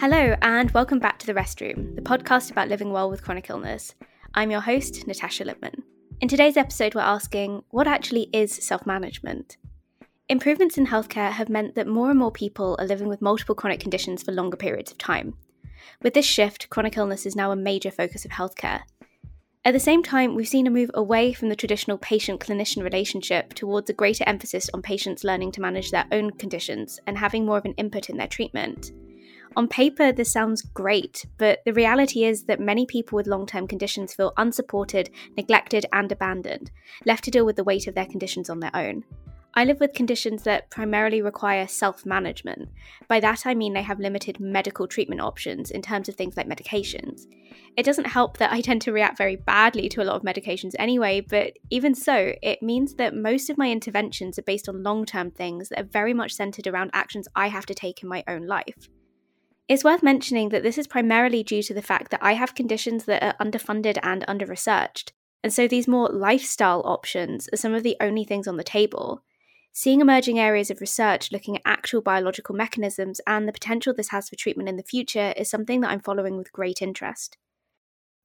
[0.00, 3.50] Hello, and welcome back to The Rest Room, the podcast about living well with chronic
[3.50, 3.94] illness.
[4.32, 5.82] I'm your host, Natasha Lipman.
[6.22, 9.58] In today's episode, we're asking what actually is self management?
[10.30, 13.78] Improvements in healthcare have meant that more and more people are living with multiple chronic
[13.78, 15.34] conditions for longer periods of time.
[16.00, 18.80] With this shift, chronic illness is now a major focus of healthcare.
[19.66, 23.52] At the same time, we've seen a move away from the traditional patient clinician relationship
[23.52, 27.58] towards a greater emphasis on patients learning to manage their own conditions and having more
[27.58, 28.92] of an input in their treatment.
[29.56, 33.66] On paper, this sounds great, but the reality is that many people with long term
[33.66, 36.70] conditions feel unsupported, neglected, and abandoned,
[37.04, 39.04] left to deal with the weight of their conditions on their own.
[39.54, 42.68] I live with conditions that primarily require self management.
[43.08, 46.48] By that, I mean they have limited medical treatment options in terms of things like
[46.48, 47.26] medications.
[47.76, 50.74] It doesn't help that I tend to react very badly to a lot of medications
[50.78, 55.04] anyway, but even so, it means that most of my interventions are based on long
[55.04, 58.22] term things that are very much centered around actions I have to take in my
[58.28, 58.88] own life.
[59.70, 63.04] It's worth mentioning that this is primarily due to the fact that I have conditions
[63.04, 65.12] that are underfunded and under researched,
[65.44, 69.22] and so these more lifestyle options are some of the only things on the table.
[69.72, 74.28] Seeing emerging areas of research looking at actual biological mechanisms and the potential this has
[74.28, 77.36] for treatment in the future is something that I'm following with great interest.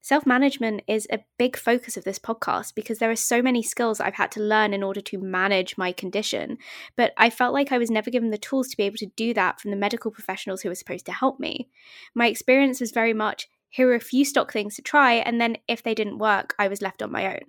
[0.06, 4.00] Self management is a big focus of this podcast because there are so many skills
[4.00, 6.60] I've had to learn in order to manage my condition.
[6.96, 9.34] But I felt like I was never given the tools to be able to do
[9.34, 11.70] that from the medical professionals who were supposed to help me.
[12.14, 15.58] My experience was very much here are a few stock things to try, and then
[15.68, 17.46] if they didn't work, I was left on my own.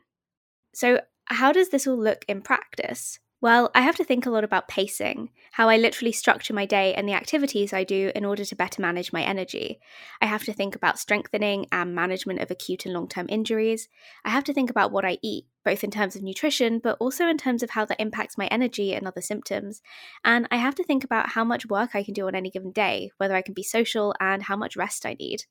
[0.73, 3.19] So, how does this all look in practice?
[3.41, 6.95] Well, I have to think a lot about pacing, how I literally structure my day
[6.95, 9.79] and the activities I do in order to better manage my energy.
[10.23, 13.89] I have to think about strengthening and management of acute and long term injuries.
[14.25, 17.29] I have to think about what I eat, both in terms of nutrition, but also
[17.29, 19.83] in terms of how that impacts my energy and other symptoms.
[20.25, 22.73] And I have to think about how much work I can do on any given
[22.73, 25.45] day, whether I can be social, and how much rest I need.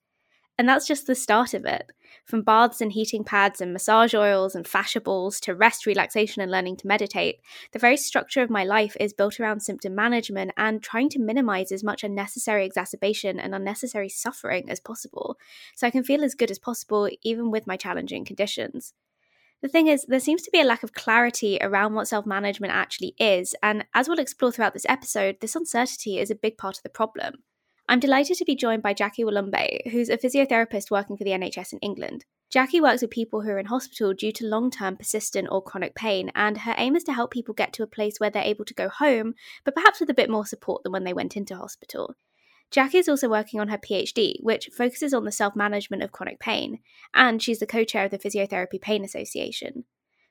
[0.58, 1.91] And that's just the start of it.
[2.24, 6.52] From baths and heating pads and massage oils and fascia balls to rest, relaxation, and
[6.52, 7.41] learning to meditate,
[7.72, 11.72] the very structure of my life is built around symptom management and trying to minimize
[11.72, 15.38] as much unnecessary exacerbation and unnecessary suffering as possible,
[15.75, 18.94] so I can feel as good as possible even with my challenging conditions.
[19.62, 22.74] The thing is, there seems to be a lack of clarity around what self management
[22.74, 26.78] actually is, and as we'll explore throughout this episode, this uncertainty is a big part
[26.78, 27.44] of the problem.
[27.88, 31.73] I'm delighted to be joined by Jackie Walumbe, who's a physiotherapist working for the NHS
[31.73, 32.25] in England.
[32.50, 35.94] Jackie works with people who are in hospital due to long term persistent or chronic
[35.94, 38.66] pain, and her aim is to help people get to a place where they're able
[38.66, 41.56] to go home, but perhaps with a bit more support than when they went into
[41.56, 42.16] hospital.
[42.72, 46.40] Jackie is also working on her PhD, which focuses on the self management of chronic
[46.40, 46.79] pain,
[47.13, 49.85] and she's the co chair of the Physiotherapy Pain Association.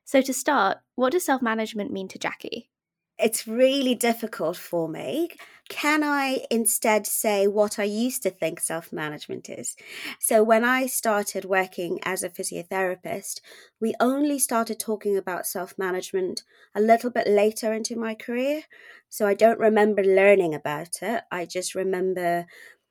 [0.05, 2.71] So, to start, what does self management mean to Jackie?
[3.19, 5.29] It's really difficult for me.
[5.69, 9.77] Can I instead say what I used to think self management is?
[10.21, 13.41] So, when I started working as a physiotherapist,
[13.81, 16.43] we only started talking about self management
[16.75, 18.63] a little bit later into my career.
[19.09, 21.23] So, I don't remember learning about it.
[21.31, 22.47] I just remember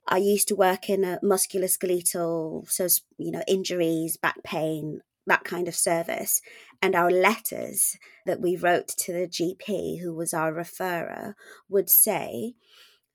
[0.07, 5.67] I used to work in a musculoskeletal, so, you know, injuries, back pain, that kind
[5.67, 6.41] of service.
[6.81, 11.33] And our letters that we wrote to the GP, who was our referrer,
[11.69, 12.55] would say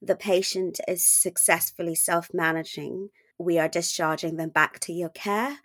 [0.01, 3.11] the patient is successfully self managing.
[3.39, 5.59] We are discharging them back to your care.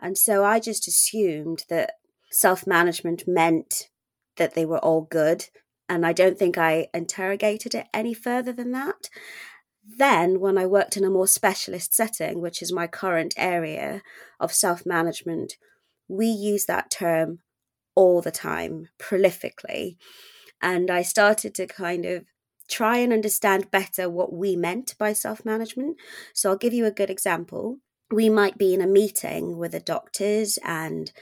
[0.00, 1.94] And so I just assumed that
[2.30, 3.88] self management meant
[4.36, 5.46] that they were all good.
[5.88, 9.10] And I don't think I interrogated it any further than that.
[9.84, 14.02] Then, when I worked in a more specialist setting, which is my current area
[14.38, 15.56] of self management,
[16.10, 17.38] we use that term
[17.94, 19.96] all the time, prolifically.
[20.60, 22.24] And I started to kind of
[22.68, 25.96] try and understand better what we meant by self management.
[26.34, 27.78] So I'll give you a good example.
[28.10, 31.12] We might be in a meeting with the doctors and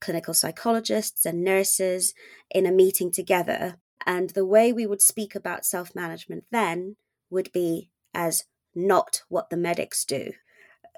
[0.00, 2.14] clinical psychologists and nurses
[2.50, 3.76] in a meeting together.
[4.06, 6.96] And the way we would speak about self management then
[7.30, 8.44] would be as
[8.74, 10.32] not what the medics do.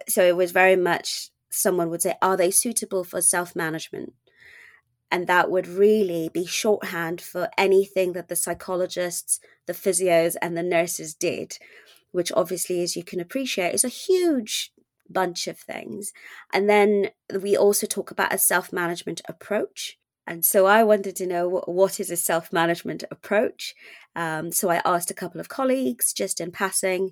[0.08, 4.14] So it was very much someone would say, Are they suitable for self management?
[5.10, 10.62] And that would really be shorthand for anything that the psychologists, the physios, and the
[10.62, 11.58] nurses did,
[12.12, 14.72] which obviously, as you can appreciate, is a huge
[15.08, 16.12] bunch of things.
[16.52, 17.10] And then
[17.42, 19.98] we also talk about a self management approach.
[20.26, 23.74] And so I wanted to know what is a self management approach.
[24.14, 27.10] Um, so I asked a couple of colleagues just in passing,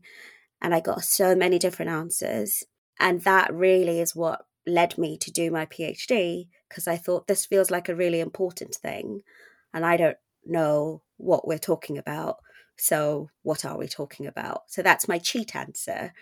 [0.60, 2.64] and I got so many different answers.
[3.00, 7.46] And that really is what led me to do my PhD because I thought this
[7.46, 9.22] feels like a really important thing.
[9.72, 12.36] And I don't know what we're talking about.
[12.76, 14.62] So, what are we talking about?
[14.68, 16.12] So, that's my cheat answer.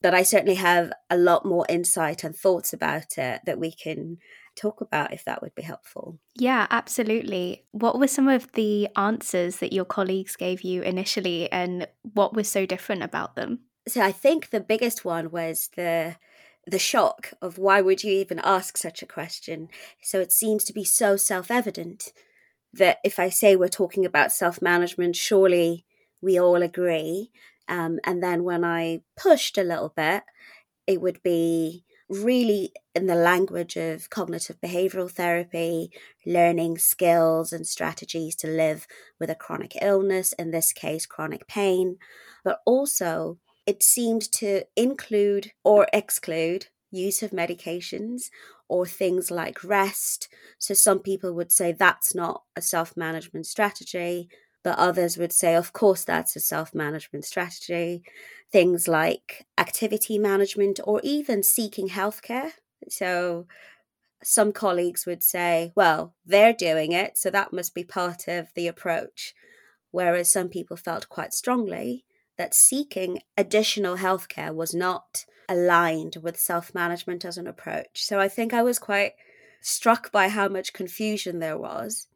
[0.00, 4.18] But I certainly have a lot more insight and thoughts about it that we can
[4.56, 6.18] talk about if that would be helpful.
[6.34, 7.64] Yeah, absolutely.
[7.70, 12.48] What were some of the answers that your colleagues gave you initially and what was
[12.48, 13.60] so different about them?
[13.88, 16.16] So I think the biggest one was the
[16.64, 19.68] the shock of why would you even ask such a question?
[20.00, 22.12] So it seems to be so self-evident
[22.72, 25.84] that if I say we're talking about self-management, surely
[26.20, 27.32] we all agree.
[27.68, 30.22] Um, and then when I pushed a little bit,
[30.86, 35.90] it would be really in the language of cognitive behavioral therapy,
[36.24, 38.86] learning skills and strategies to live
[39.18, 41.96] with a chronic illness, in this case, chronic pain,
[42.44, 48.30] but also it seemed to include or exclude use of medications
[48.68, 50.28] or things like rest.
[50.58, 54.28] So some people would say that's not a self management strategy,
[54.62, 58.02] but others would say, of course, that's a self management strategy.
[58.50, 62.52] Things like activity management or even seeking healthcare.
[62.88, 63.46] So
[64.22, 68.68] some colleagues would say, well, they're doing it, so that must be part of the
[68.68, 69.34] approach.
[69.90, 72.04] Whereas some people felt quite strongly
[72.42, 78.04] that seeking additional healthcare was not aligned with self management as an approach.
[78.04, 79.12] So I think I was quite
[79.60, 82.08] struck by how much confusion there was.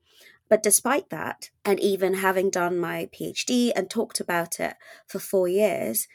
[0.49, 4.75] But despite that, and even having done my PhD and talked about it
[5.07, 6.09] for four years,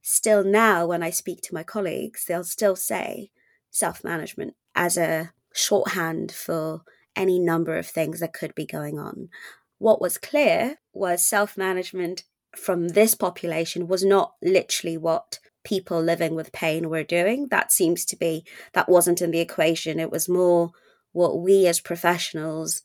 [0.00, 3.30] still now when I speak to my colleagues, they'll still say
[3.70, 6.84] self management as a shorthand for
[7.14, 9.28] any number of things that could be going on.
[9.76, 12.24] What was clear was self management
[12.56, 17.48] from this population was not literally what people living with pain were doing.
[17.50, 20.00] That seems to be, that wasn't in the equation.
[20.00, 20.72] It was more
[21.12, 22.82] what we as professionals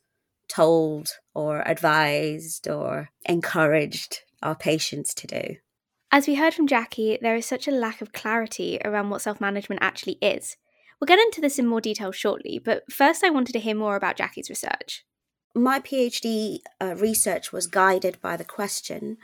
[0.49, 5.55] told or advised or encouraged our patients to do.
[6.11, 9.41] As we heard from Jackie, there is such a lack of clarity around what self
[9.41, 10.57] management actually is.
[10.99, 13.95] We'll get into this in more detail shortly, but first I wanted to hear more
[13.95, 15.03] about Jackie's research
[15.55, 19.17] my PhD uh, research was guided by the question,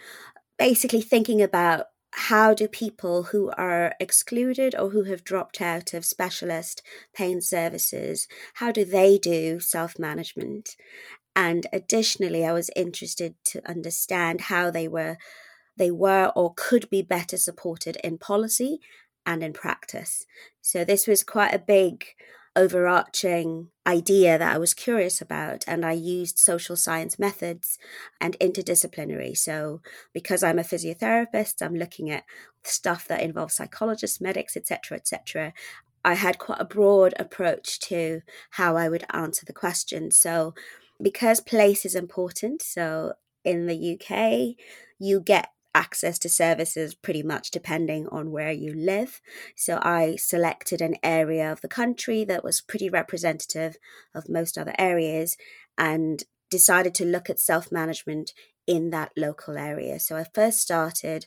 [0.60, 6.06] basically thinking about how do people who are excluded or who have dropped out of
[6.06, 6.84] specialist
[7.16, 10.76] pain services how do they do self-management?
[11.36, 15.18] And additionally i was interested to understand how they were
[15.78, 18.80] they were or could be better supported in policy
[19.26, 20.26] and in practice.
[20.62, 22.06] So this was quite a big
[22.56, 27.78] overarching idea that I was curious about, and I used social science methods
[28.20, 29.38] and interdisciplinary.
[29.38, 29.82] So,
[30.14, 32.24] because I'm a physiotherapist, I'm looking at
[32.64, 35.54] stuff that involves psychologists, medics, etc., etc.
[36.04, 40.12] I had quite a broad approach to how I would answer the question.
[40.12, 40.54] So,
[41.02, 43.14] because place is important, so
[43.44, 44.56] in the UK,
[45.00, 49.22] you get access to services pretty much depending on where you live.
[49.56, 53.78] So I selected an area of the country that was pretty representative
[54.14, 55.38] of most other areas
[55.78, 58.34] and decided to look at self management
[58.70, 60.00] in that local area.
[60.00, 61.26] So I first started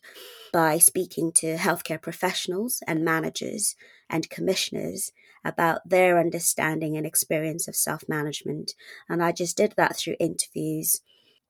[0.52, 3.74] by speaking to healthcare professionals and managers
[4.08, 5.10] and commissioners
[5.44, 8.74] about their understanding and experience of self management.
[9.08, 11.00] And I just did that through interviews.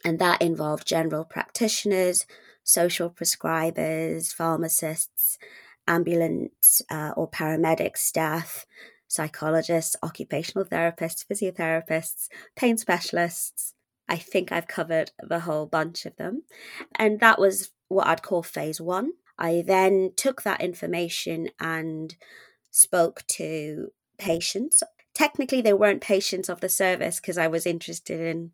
[0.04, 2.26] And that involved general practitioners,
[2.64, 5.38] social prescribers, pharmacists,
[5.86, 8.66] ambulance uh, or paramedic staff,
[9.08, 13.74] psychologists, occupational therapists, physiotherapists, pain specialists.
[14.08, 16.42] I think I've covered the whole bunch of them.
[16.94, 19.12] And that was what I'd call phase one.
[19.38, 22.14] I then took that information and
[22.70, 23.88] spoke to
[24.18, 24.82] patients.
[25.14, 28.52] Technically, they weren't patients of the service because I was interested in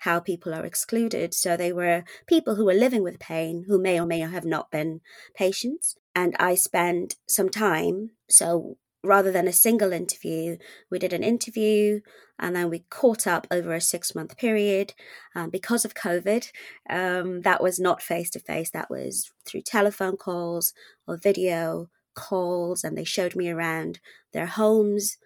[0.00, 1.34] how people are excluded.
[1.34, 4.70] So they were people who were living with pain who may or may have not
[4.70, 5.00] been
[5.34, 5.96] patients.
[6.14, 8.10] And I spent some time.
[8.28, 10.56] So rather than a single interview,
[10.90, 12.00] we did an interview
[12.38, 14.94] and then we caught up over a six month period.
[15.34, 16.50] Um, because of COVID,
[16.88, 20.72] um, that was not face to face, that was through telephone calls
[21.06, 22.82] or video calls.
[22.84, 24.00] And they showed me around
[24.32, 25.18] their homes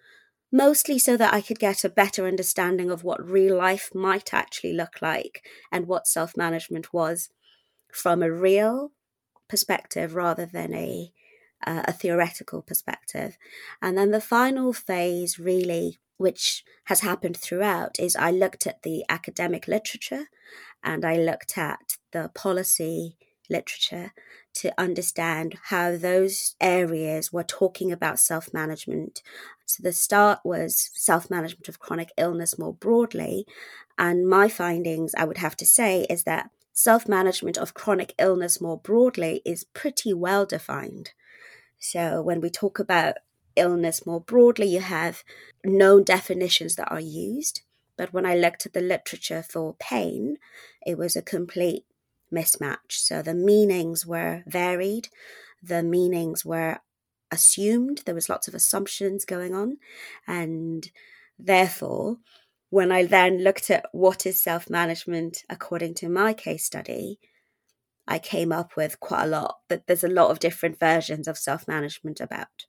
[0.55, 4.71] mostly so that I could get a better understanding of what real life might actually
[4.71, 7.29] look like and what self management was
[7.91, 8.91] from a real
[9.49, 11.11] perspective rather than a
[11.67, 13.37] uh, a theoretical perspective.
[13.81, 19.03] And then the final phase, really, which has happened throughout, is I looked at the
[19.09, 20.25] academic literature
[20.83, 23.17] and I looked at the policy
[23.49, 24.13] literature
[24.55, 29.21] to understand how those areas were talking about self management.
[29.65, 33.45] So the start was self management of chronic illness more broadly.
[33.97, 38.61] And my findings, I would have to say, is that self management of chronic illness
[38.61, 41.11] more broadly is pretty well defined.
[41.79, 43.15] So when we talk about
[43.55, 45.23] illness more broadly, you have
[45.63, 47.61] known definitions that are used.
[47.97, 50.37] But when I looked at the literature for pain,
[50.85, 51.85] it was a complete
[52.33, 52.91] mismatch.
[52.91, 55.09] So the meanings were varied,
[55.61, 56.79] the meanings were
[57.31, 59.77] assumed, there was lots of assumptions going on.
[60.27, 60.89] And
[61.37, 62.17] therefore,
[62.69, 67.19] when I then looked at what is self management according to my case study,
[68.07, 71.37] I came up with quite a lot, but there's a lot of different versions of
[71.37, 72.65] self management about.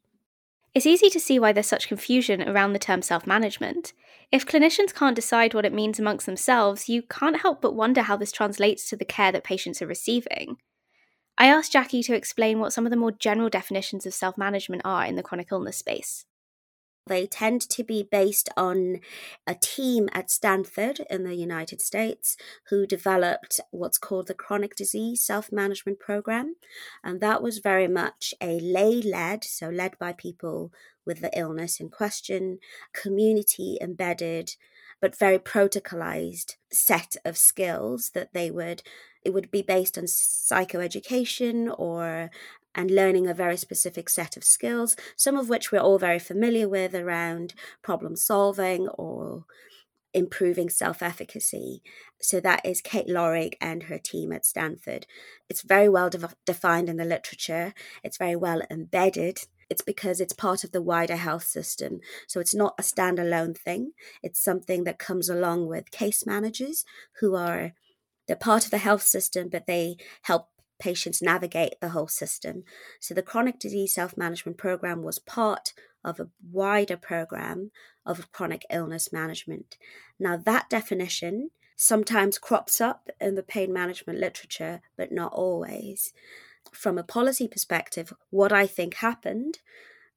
[0.77, 3.95] It's easy to see why there's such confusion around the term self management.
[4.31, 8.19] If clinicians can't decide what it means amongst themselves, you can't help but wonder how
[8.19, 10.59] this translates to the care that patients are receiving.
[11.39, 14.83] I asked Jackie to explain what some of the more general definitions of self management
[14.85, 16.27] are in the chronic illness space.
[17.07, 18.99] They tend to be based on
[19.47, 22.37] a team at Stanford in the United States
[22.69, 26.57] who developed what's called the Chronic Disease Self Management Program.
[27.05, 30.73] And that was very much a lay led, so led by people
[31.05, 32.59] with the illness in question,
[32.93, 34.57] community embedded,
[35.01, 38.83] but very protocolized set of skills that they would
[39.25, 42.31] it would be based on psychoeducation or
[42.77, 46.69] and learning a very specific set of skills, some of which we're all very familiar
[46.69, 49.45] with around problem solving or
[50.15, 51.83] improving self efficacy.
[52.21, 55.07] So that is Kate Lorig and her team at Stanford.
[55.49, 59.41] It's very well de- defined in the literature, it's very well embedded.
[59.69, 61.99] It's because it's part of the wider health system.
[62.29, 63.95] So it's not a standalone thing.
[64.23, 66.85] It's something that comes along with case managers
[67.19, 67.73] who are
[68.27, 72.65] they're part of the health system, but they help patients navigate the whole system.
[73.01, 75.73] So the chronic disease self management program was part
[76.05, 77.71] of a wider program
[78.05, 79.77] of chronic illness management.
[80.19, 86.13] Now, that definition sometimes crops up in the pain management literature, but not always.
[86.73, 89.59] From a policy perspective, what I think happened,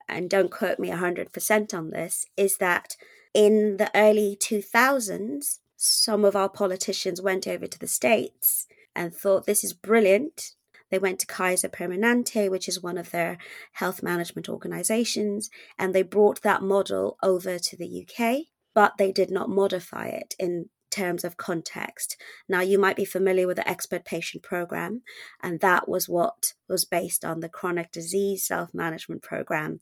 [0.08, 2.96] and don't quote me 100% on this, is that
[3.34, 8.68] in the early 2000s, some of our politicians went over to the States
[9.00, 10.56] and thought this is brilliant.
[10.92, 13.38] They went to Kaiser Permanente, which is one of their
[13.74, 19.32] health management organizations, and they brought that model over to the UK, but they did
[19.32, 22.18] not modify it in terms of context.
[22.50, 25.04] Now, you might be familiar with the expert patient program,
[25.42, 29.80] and that was what was based on the chronic disease self management program,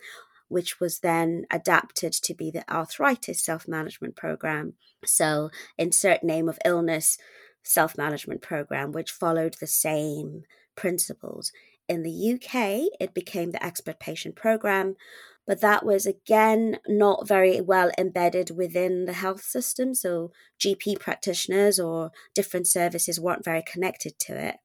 [0.48, 4.74] which was then adapted to be the arthritis self management program.
[5.06, 7.18] So, insert name of illness
[7.68, 10.44] self management program, which followed the same
[10.76, 11.52] principles.
[11.88, 14.96] In the UK, it became the expert patient program,
[15.46, 19.94] but that was again not very well embedded within the health system.
[19.94, 24.58] So, GP practitioners or different services weren't very connected to it.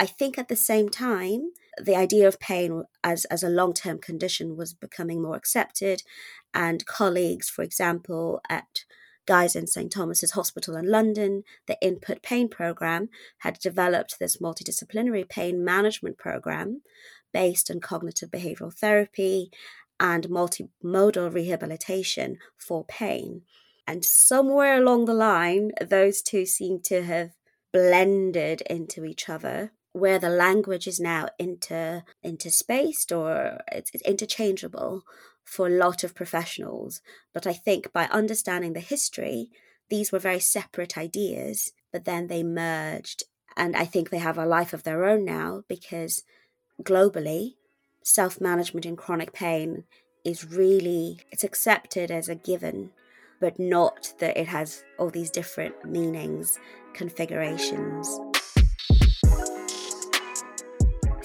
[0.00, 3.98] I think at the same time, the idea of pain as, as a long term
[3.98, 6.02] condition was becoming more accepted,
[6.52, 8.84] and colleagues, for example, at
[9.30, 15.28] Guy's in St Thomas's Hospital in London, the Input Pain Program had developed this multidisciplinary
[15.28, 16.82] pain management program
[17.32, 19.52] based on cognitive behavioral therapy
[20.00, 23.42] and multimodal rehabilitation for pain.
[23.86, 27.30] And somewhere along the line, those two seem to have
[27.72, 35.04] blended into each other where the language is now inter interspaced or it's, it's interchangeable
[35.50, 37.00] for a lot of professionals.
[37.34, 39.50] But I think by understanding the history,
[39.88, 43.24] these were very separate ideas, but then they merged.
[43.56, 46.22] And I think they have a life of their own now because
[46.80, 47.54] globally,
[48.04, 49.84] self management in chronic pain
[50.24, 52.90] is really it's accepted as a given
[53.40, 56.58] but not that it has all these different meanings
[56.92, 58.20] configurations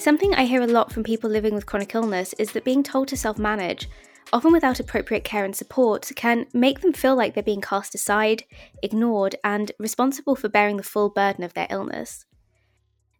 [0.06, 3.08] Something I hear a lot from people living with chronic illness is that being told
[3.08, 3.88] to self manage,
[4.32, 8.44] often without appropriate care and support, can make them feel like they're being cast aside,
[8.84, 12.24] ignored, and responsible for bearing the full burden of their illness.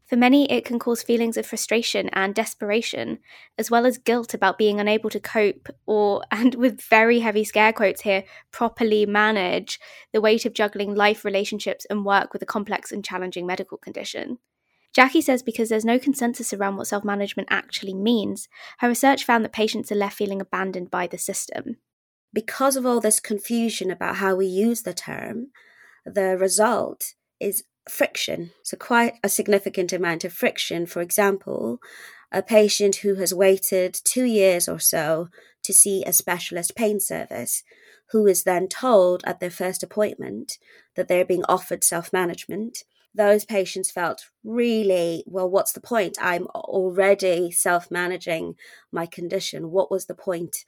[0.06, 3.18] For many, it can cause feelings of frustration and desperation,
[3.58, 7.72] as well as guilt about being unable to cope or, and with very heavy scare
[7.72, 9.80] quotes here, properly manage
[10.12, 14.38] the weight of juggling life, relationships, and work with a complex and challenging medical condition.
[14.94, 19.44] Jackie says because there's no consensus around what self management actually means, her research found
[19.44, 21.76] that patients are left feeling abandoned by the system.
[22.32, 25.48] Because of all this confusion about how we use the term,
[26.04, 28.52] the result is friction.
[28.62, 30.86] So, quite a significant amount of friction.
[30.86, 31.78] For example,
[32.32, 35.28] a patient who has waited two years or so
[35.62, 37.62] to see a specialist pain service,
[38.10, 40.58] who is then told at their first appointment
[40.94, 42.84] that they're being offered self management
[43.16, 46.18] those patients felt really, well, what's the point?
[46.20, 48.54] I'm already self managing
[48.92, 49.70] my condition.
[49.70, 50.64] What was the point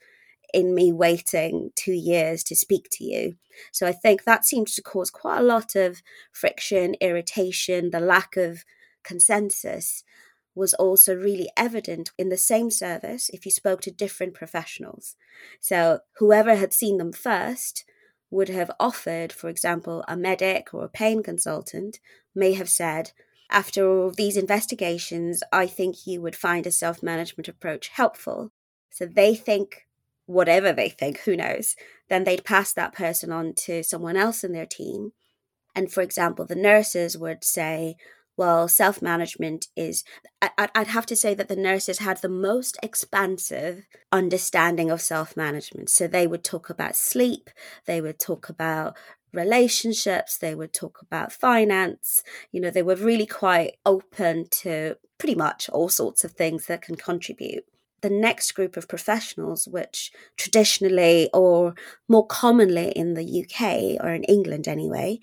[0.53, 3.35] in me waiting two years to speak to you?
[3.71, 6.01] So I think that seems to cause quite a lot of
[6.31, 8.65] friction, irritation, the lack of
[9.03, 10.03] consensus
[10.55, 15.15] was also really evident in the same service if you spoke to different professionals.
[15.61, 17.85] So, whoever had seen them first
[18.31, 21.99] would have offered, for example, a medic or a pain consultant,
[22.39, 23.11] may have said,
[23.49, 28.51] after all these investigations, I think you would find a self management approach helpful.
[28.89, 29.87] So they think
[30.25, 31.75] whatever they think, who knows,
[32.07, 35.11] then they'd pass that person on to someone else in their team.
[35.75, 37.95] And for example, the nurses would say,
[38.37, 40.03] well, self management is,
[40.41, 45.89] I'd have to say that the nurses had the most expansive understanding of self management.
[45.89, 47.49] So they would talk about sleep,
[47.85, 48.95] they would talk about
[49.33, 52.23] relationships, they would talk about finance.
[52.51, 56.81] You know, they were really quite open to pretty much all sorts of things that
[56.81, 57.65] can contribute
[58.01, 61.75] the next group of professionals, which traditionally or
[62.07, 65.19] more commonly in the UK or in England anyway,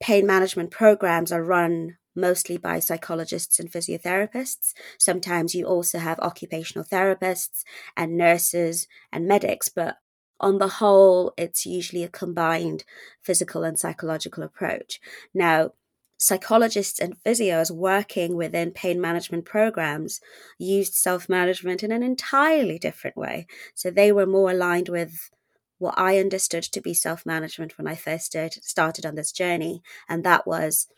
[0.00, 4.72] pain management programs are run mostly by psychologists and physiotherapists.
[4.98, 7.64] Sometimes you also have occupational therapists
[7.96, 9.96] and nurses and medics, but
[10.44, 12.84] on the whole, it's usually a combined
[13.22, 15.00] physical and psychological approach.
[15.32, 15.70] Now,
[16.18, 20.20] psychologists and physios working within pain management programs
[20.58, 23.46] used self management in an entirely different way.
[23.74, 25.30] So they were more aligned with
[25.78, 30.24] what I understood to be self management when I first started on this journey, and
[30.24, 30.88] that was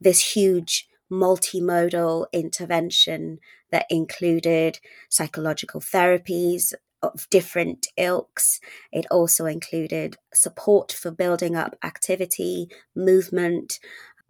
[0.00, 3.38] this huge multimodal intervention
[3.70, 6.74] that included psychological therapies
[7.14, 8.60] of different ilks.
[8.92, 13.78] It also included support for building up activity, movement,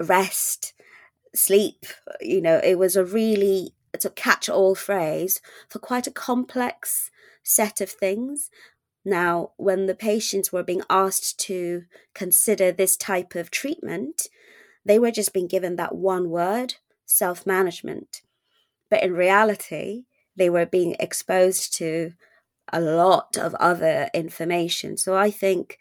[0.01, 0.73] rest,
[1.35, 1.87] sleep.
[2.21, 5.41] You know, it was a really it's a catch all phrase
[5.71, 7.11] for quite a complex
[7.43, 8.51] set of things.
[9.05, 14.29] Now, when the patients were being asked to consider this type of treatment,
[14.85, 16.75] they were just being given that one word
[17.07, 18.23] self management.
[18.91, 20.05] But in reality,
[20.37, 22.13] they were being exposed to
[22.73, 24.97] a lot of other information.
[24.97, 25.79] So I think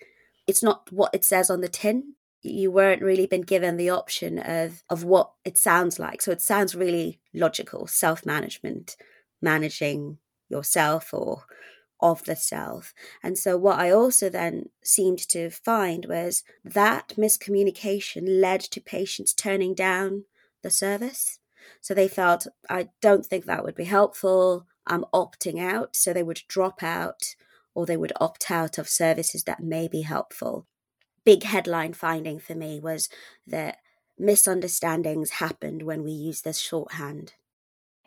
[0.48, 2.14] it's not what it says on the tin.
[2.42, 6.22] You weren't really been given the option of, of what it sounds like.
[6.22, 8.96] So it sounds really logical self management,
[9.42, 11.46] managing yourself or
[12.00, 12.94] of the self.
[13.24, 19.34] And so, what I also then seemed to find was that miscommunication led to patients
[19.34, 20.26] turning down
[20.62, 21.40] the service.
[21.82, 24.68] So, they felt, I don't think that would be helpful.
[24.88, 25.96] I'm opting out.
[25.96, 27.36] So, they would drop out
[27.74, 30.66] or they would opt out of services that may be helpful.
[31.26, 33.10] Big headline finding for me was
[33.46, 33.78] that
[34.18, 37.34] misunderstandings happened when we use this shorthand.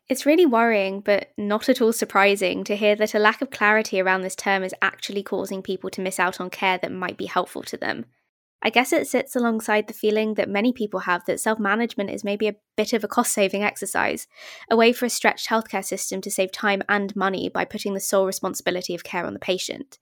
[0.08, 4.00] It's really worrying, but not at all surprising, to hear that a lack of clarity
[4.00, 7.26] around this term is actually causing people to miss out on care that might be
[7.26, 8.06] helpful to them.
[8.60, 12.24] I guess it sits alongside the feeling that many people have that self management is
[12.24, 14.26] maybe a bit of a cost saving exercise,
[14.70, 18.00] a way for a stretched healthcare system to save time and money by putting the
[18.00, 19.98] sole responsibility of care on the patient.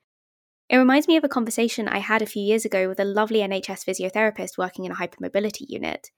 [0.68, 3.38] It reminds me of a conversation I had a few years ago with a lovely
[3.40, 6.10] NHS physiotherapist working in a hypermobility unit.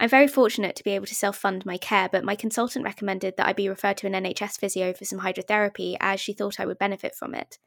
[0.00, 3.36] I'm very fortunate to be able to self fund my care, but my consultant recommended
[3.36, 6.66] that I be referred to an NHS physio for some hydrotherapy as she thought I
[6.66, 7.58] would benefit from it.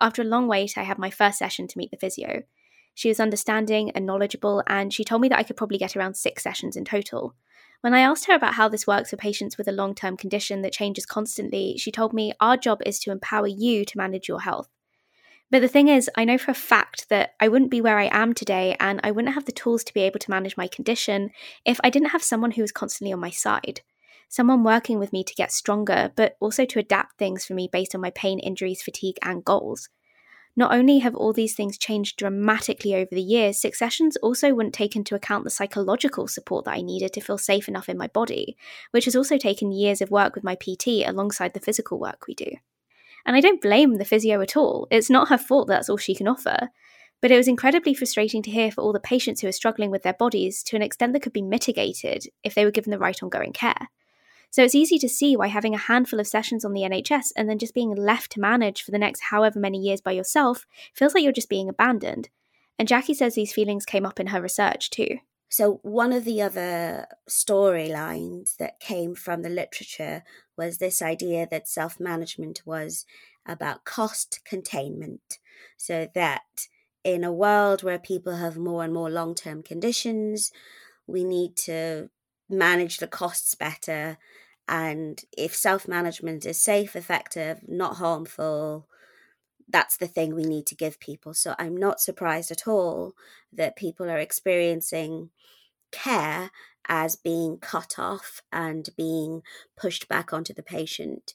[0.00, 2.42] After a long wait, I had my first session to meet the physio.
[2.94, 6.14] She was understanding and knowledgeable, and she told me that I could probably get around
[6.14, 7.34] six sessions in total.
[7.80, 10.62] When I asked her about how this works for patients with a long term condition
[10.62, 14.40] that changes constantly, she told me our job is to empower you to manage your
[14.40, 14.68] health.
[15.50, 18.10] But the thing is, I know for a fact that I wouldn't be where I
[18.12, 21.30] am today and I wouldn't have the tools to be able to manage my condition
[21.64, 23.80] if I didn't have someone who was constantly on my side.
[24.28, 27.94] Someone working with me to get stronger, but also to adapt things for me based
[27.94, 29.88] on my pain, injuries, fatigue, and goals.
[30.58, 34.96] Not only have all these things changed dramatically over the years, Successions also wouldn't take
[34.96, 38.56] into account the psychological support that I needed to feel safe enough in my body,
[38.90, 42.34] which has also taken years of work with my PT alongside the physical work we
[42.34, 42.50] do.
[43.24, 44.88] And I don't blame the physio at all.
[44.90, 46.70] It's not her fault that's all she can offer.
[47.22, 50.02] But it was incredibly frustrating to hear for all the patients who are struggling with
[50.02, 53.22] their bodies to an extent that could be mitigated if they were given the right
[53.22, 53.90] ongoing care.
[54.50, 57.48] So it's easy to see why having a handful of sessions on the NHS and
[57.48, 61.14] then just being left to manage for the next however many years by yourself feels
[61.14, 62.30] like you're just being abandoned.
[62.78, 65.18] And Jackie says these feelings came up in her research too.
[65.50, 70.22] So, one of the other storylines that came from the literature
[70.56, 73.06] was this idea that self management was
[73.46, 75.38] about cost containment.
[75.78, 76.68] So, that
[77.02, 80.52] in a world where people have more and more long term conditions,
[81.06, 82.10] we need to
[82.48, 84.18] manage the costs better.
[84.68, 88.86] And if self management is safe, effective, not harmful,
[89.68, 91.34] that's the thing we need to give people.
[91.34, 93.12] So I'm not surprised at all
[93.52, 95.30] that people are experiencing
[95.90, 96.50] care
[96.88, 99.42] as being cut off and being
[99.76, 101.34] pushed back onto the patient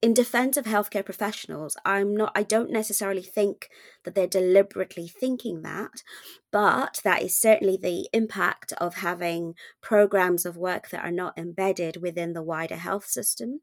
[0.00, 3.68] in defense of healthcare professionals i'm not i don't necessarily think
[4.04, 6.02] that they're deliberately thinking that
[6.50, 12.00] but that is certainly the impact of having programs of work that are not embedded
[12.00, 13.60] within the wider health system.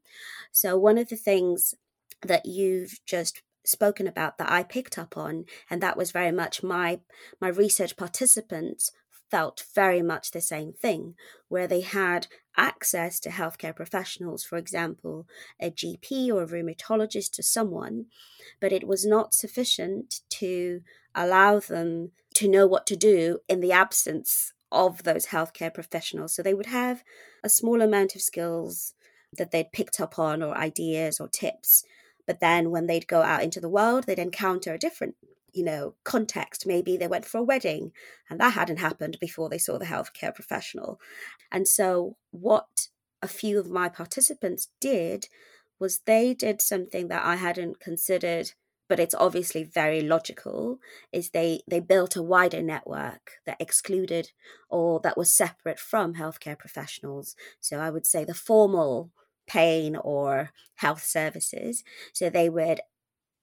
[0.52, 1.74] So one of the things
[2.22, 6.62] that you've just spoken about that I picked up on and that was very much
[6.62, 7.00] my
[7.40, 8.92] my research participants
[9.28, 11.14] felt very much the same thing,
[11.48, 15.26] where they had access to healthcare professionals, for example,
[15.60, 18.06] a GP or a rheumatologist to someone,
[18.60, 20.80] but it was not sufficient to
[21.14, 26.34] allow them to know what to do in the absence of those healthcare professionals.
[26.34, 27.02] So they would have
[27.42, 28.94] a small amount of skills
[29.38, 31.84] that they'd picked up on, or ideas or tips.
[32.26, 35.14] But then when they'd go out into the world, they'd encounter a different
[35.56, 36.66] you know, context.
[36.66, 37.92] Maybe they went for a wedding
[38.28, 41.00] and that hadn't happened before they saw the healthcare professional.
[41.50, 42.88] And so, what
[43.22, 45.28] a few of my participants did
[45.78, 48.52] was they did something that I hadn't considered
[48.88, 50.78] but it's obviously very logical
[51.12, 54.30] is they they built a wider network that excluded
[54.68, 59.10] or that was separate from healthcare professionals so i would say the formal
[59.48, 62.80] pain or health services so they would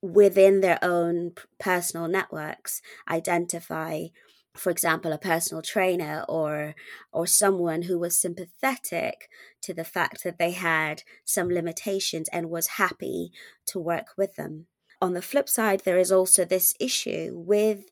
[0.04, 4.04] within their own personal networks identify
[4.54, 6.76] for example a personal trainer or
[7.14, 9.30] or someone who was sympathetic
[9.62, 13.32] to the fact that they had some limitations and was happy
[13.66, 14.68] to work with them.
[15.02, 17.86] On the flip side there is also this issue with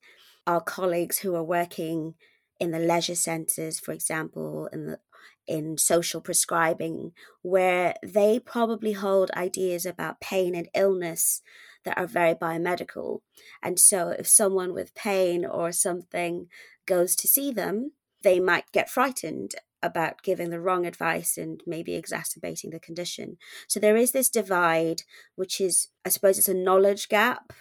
[0.45, 2.15] our colleagues who are working
[2.60, 5.00] in the leisure centers for example in the
[5.47, 11.41] in social prescribing where they probably hold ideas about pain and illness
[11.83, 13.21] that are very biomedical.
[13.61, 16.47] And so if someone with pain or something
[16.85, 17.91] goes to see them,
[18.23, 23.37] they might get frightened about giving the wrong advice and maybe exacerbating the condition.
[23.67, 25.03] So there is this divide,
[25.35, 27.53] which is, I suppose, it's a knowledge gap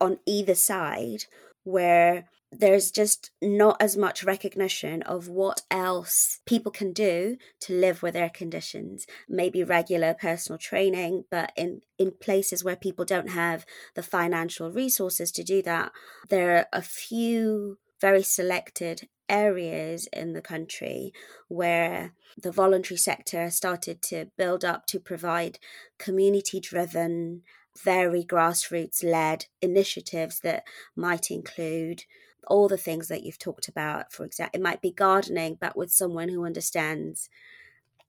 [0.00, 1.24] on either side
[1.64, 2.28] where
[2.60, 8.14] there's just not as much recognition of what else people can do to live with
[8.14, 9.06] their conditions.
[9.28, 13.64] Maybe regular personal training but in in places where people don't have
[13.94, 15.92] the financial resources to do that
[16.28, 21.12] there are a few very selected areas in the country
[21.48, 25.58] where the voluntary sector started to build up to provide
[25.98, 27.42] community driven
[27.82, 30.64] very grassroots led initiatives that
[30.94, 32.04] might include
[32.46, 34.12] all the things that you've talked about.
[34.12, 37.28] For example, it might be gardening, but with someone who understands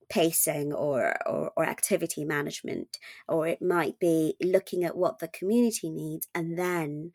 [0.09, 5.89] pacing or, or, or activity management, or it might be looking at what the community
[5.89, 7.11] needs and then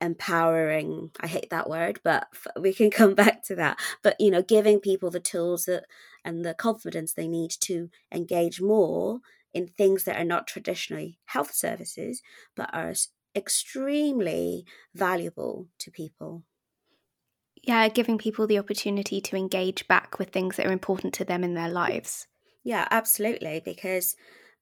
[0.00, 2.26] empowering i hate that word but
[2.58, 5.84] we can come back to that but you know giving people the tools that
[6.24, 9.20] and the confidence they need to engage more
[9.52, 12.22] in things that are not traditionally health services
[12.56, 12.94] but are
[13.36, 16.42] extremely valuable to people
[17.62, 21.44] yeah, giving people the opportunity to engage back with things that are important to them
[21.44, 22.26] in their lives.
[22.64, 23.60] Yeah, absolutely.
[23.64, 24.16] Because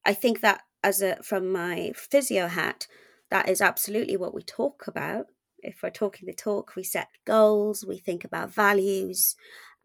[0.05, 2.87] I think that as a from my physio hat,
[3.31, 5.27] that is absolutely what we talk about.
[5.59, 9.37] If we're talking the talk, we set goals, we think about values.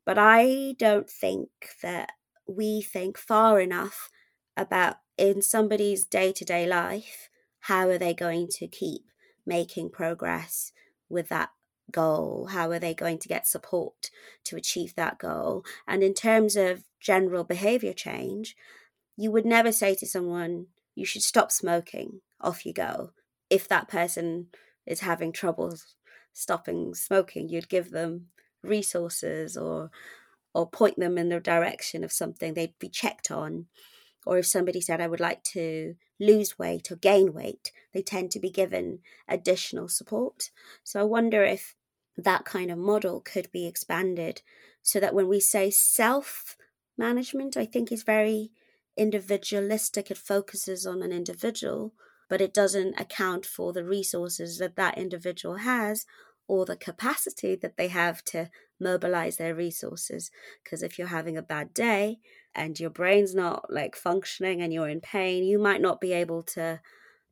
[0.05, 1.49] But I don't think
[1.81, 2.11] that
[2.47, 4.09] we think far enough
[4.55, 7.29] about in somebody's day to day life,
[7.61, 9.03] how are they going to keep
[9.45, 10.71] making progress
[11.09, 11.49] with that
[11.93, 12.47] goal?
[12.51, 14.09] How are they going to get support
[14.45, 15.63] to achieve that goal?
[15.87, 18.57] And in terms of general behavior change,
[19.15, 23.11] you would never say to someone, you should stop smoking, off you go.
[23.49, 24.47] If that person
[24.85, 25.75] is having trouble
[26.33, 28.27] stopping smoking, you'd give them
[28.63, 29.91] resources or
[30.53, 33.65] or point them in the direction of something they'd be checked on.
[34.25, 38.31] Or if somebody said, I would like to lose weight or gain weight, they tend
[38.31, 40.51] to be given additional support.
[40.83, 41.75] So I wonder if
[42.17, 44.41] that kind of model could be expanded
[44.81, 46.57] so that when we say self
[46.97, 48.51] management, I think is very
[48.95, 50.11] individualistic.
[50.11, 51.93] It focuses on an individual,
[52.29, 56.05] but it doesn't account for the resources that that individual has
[56.47, 58.49] or the capacity that they have to
[58.79, 60.29] mobilize their resources.
[60.63, 62.19] Because if you're having a bad day
[62.53, 66.43] and your brain's not like functioning and you're in pain, you might not be able
[66.43, 66.81] to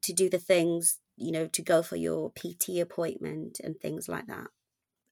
[0.01, 4.25] to do the things you know to go for your PT appointment and things like
[4.25, 4.47] that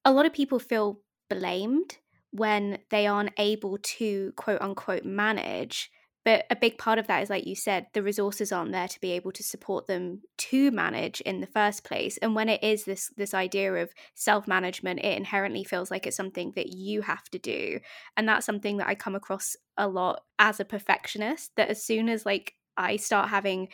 [0.09, 1.97] a lot of people feel blamed
[2.31, 5.91] when they aren't able to quote unquote manage
[6.25, 8.99] but a big part of that is like you said the resources aren't there to
[8.99, 12.17] be able to support them to manage in the first place.
[12.17, 16.17] And when it is this this idea of self management it inherently feels like it's
[16.17, 17.79] something that you have to do.
[18.17, 22.09] And that's something that i come across a lot as a perfectionist that as soon
[22.09, 23.69] as like i start having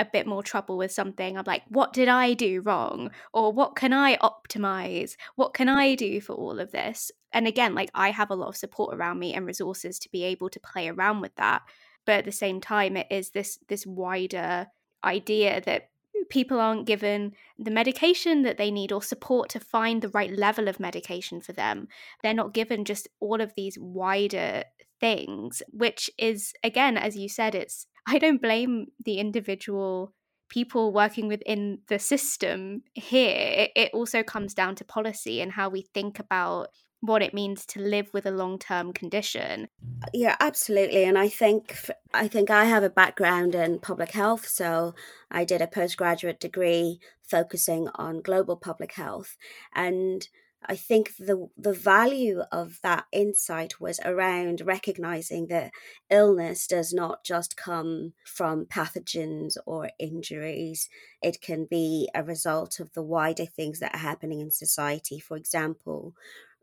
[0.00, 3.10] a bit more trouble with something, I'm like, what did I do wrong?
[3.32, 5.16] Or what can I optimize?
[5.36, 7.12] What can I do for all of this?
[7.32, 10.24] And again, like I have a lot of support around me and resources to be
[10.24, 11.62] able to play around with that.
[12.06, 14.68] But at the same time, it is this this wider
[15.04, 15.90] idea that
[16.30, 20.68] people aren't given the medication that they need or support to find the right level
[20.68, 21.88] of medication for them.
[22.22, 24.64] They're not given just all of these wider
[25.00, 30.12] things, which is, again, as you said, it's I don't blame the individual
[30.48, 33.68] people working within the system here.
[33.76, 36.68] It, also comes down to policy and how we think about
[37.00, 39.68] what it means to live with a long-term condition.
[40.02, 41.04] Uh, yeah, absolutely.
[41.04, 41.76] And I think
[42.12, 44.94] I think I have a background in public health, so
[45.30, 49.36] I did a postgraduate degree focusing on global public health
[49.72, 50.28] and
[50.66, 55.72] I think the the value of that insight was around recognizing that
[56.10, 60.88] illness does not just come from pathogens or injuries.
[61.22, 65.18] It can be a result of the wider things that are happening in society.
[65.18, 66.14] For example,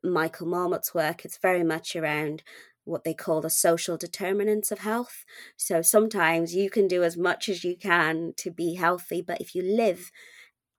[0.03, 2.43] Michael Marmot's work, is very much around
[2.83, 5.25] what they call the social determinants of health.
[5.57, 9.53] So sometimes you can do as much as you can to be healthy, but if
[9.55, 10.12] you live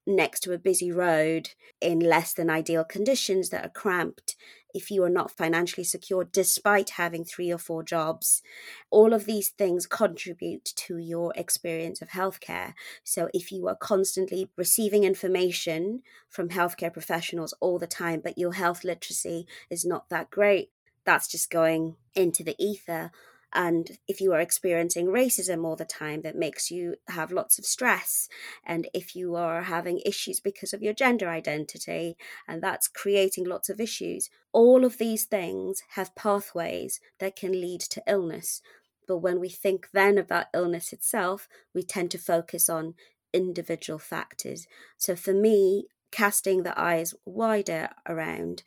[0.09, 4.35] next to a busy road in less than ideal conditions that are cramped,
[4.75, 8.43] if you are not financially secure despite having three or four jobs,
[8.91, 12.75] all of these things contribute to your experience of healthcare.
[13.03, 18.53] So if you are constantly receiving information from healthcare professionals all the time, but your
[18.53, 20.71] health literacy is not that great,
[21.05, 23.11] that's just going into the ether
[23.55, 27.65] and if you are experiencing racism all the time that makes you have lots of
[27.65, 28.29] stress.
[28.65, 33.69] And if you are having issues because of your gender identity and that's creating lots
[33.69, 38.61] of issues all of these things have pathways that can lead to illness.
[39.07, 42.95] But when we think then about illness itself we tend to focus on
[43.33, 44.67] individual factors.
[44.97, 48.63] So for me casting the eyes wider around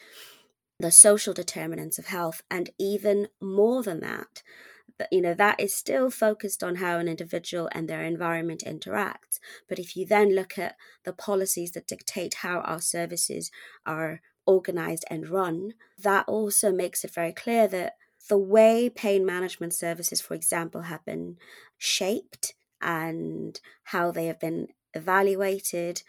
[0.80, 4.42] the social determinants of health and even more than that
[5.12, 9.40] you know that is still focused on how an individual and their environment interacts.
[9.68, 13.52] But if you then look at the policies that dictate how our services
[13.86, 17.96] are organized and run that also makes it very clear that
[18.28, 21.38] the way pain management services for example have been
[21.78, 26.02] shaped and how they have been evaluated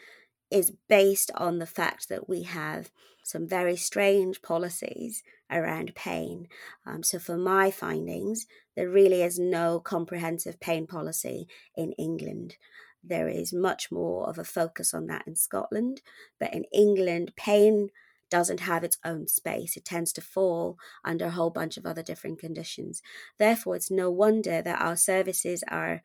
[0.51, 2.91] is based on the fact that we have
[3.23, 6.49] some very strange policies around pain.
[6.87, 12.57] Um, so, for my findings, there really is no comprehensive pain policy in England.
[13.05, 16.03] There is much more of a focus on that in Scotland,
[16.39, 17.91] but in England, pain
[18.31, 19.77] doesn't have its own space.
[19.77, 23.03] It tends to fall under a whole bunch of other different conditions.
[23.39, 26.01] Therefore, it's no wonder that our services are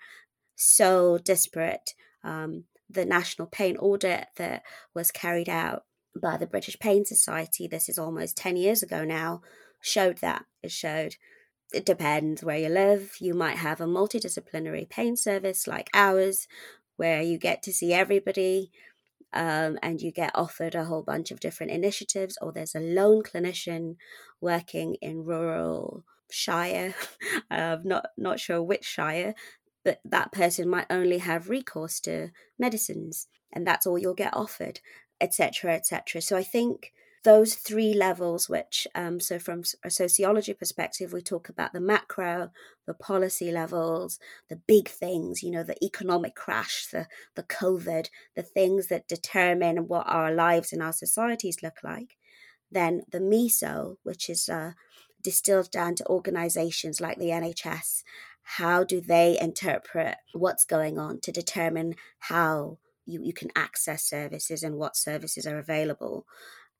[0.56, 1.94] so disparate.
[2.24, 5.86] Um, the national pain audit that was carried out
[6.20, 9.42] by the British Pain Society, this is almost 10 years ago now,
[9.82, 10.46] showed that.
[10.64, 11.16] It showed
[11.74, 13.16] it depends where you live.
[13.20, 16.48] You might have a multidisciplinary pain service like ours,
[16.96, 18.72] where you get to see everybody
[19.34, 23.22] um, and you get offered a whole bunch of different initiatives, or there's a lone
[23.24, 23.96] clinician
[24.42, 26.96] working in rural shire.
[27.50, 29.36] I'm not, not sure which shire,
[29.84, 34.80] but that person might only have recourse to medicines, and that's all you'll get offered
[35.22, 36.22] etc., etc.
[36.22, 41.50] So I think those three levels, which, um, so from a sociology perspective, we talk
[41.50, 42.52] about the macro,
[42.86, 48.44] the policy levels, the big things, you know, the economic crash, the, the COVID, the
[48.44, 52.16] things that determine what our lives and our societies look like.
[52.72, 54.72] Then the meso, which is uh,
[55.22, 58.04] distilled down to organizations like the NHS.
[58.42, 62.78] How do they interpret what's going on to determine how
[63.08, 66.26] you, you can access services and what services are available.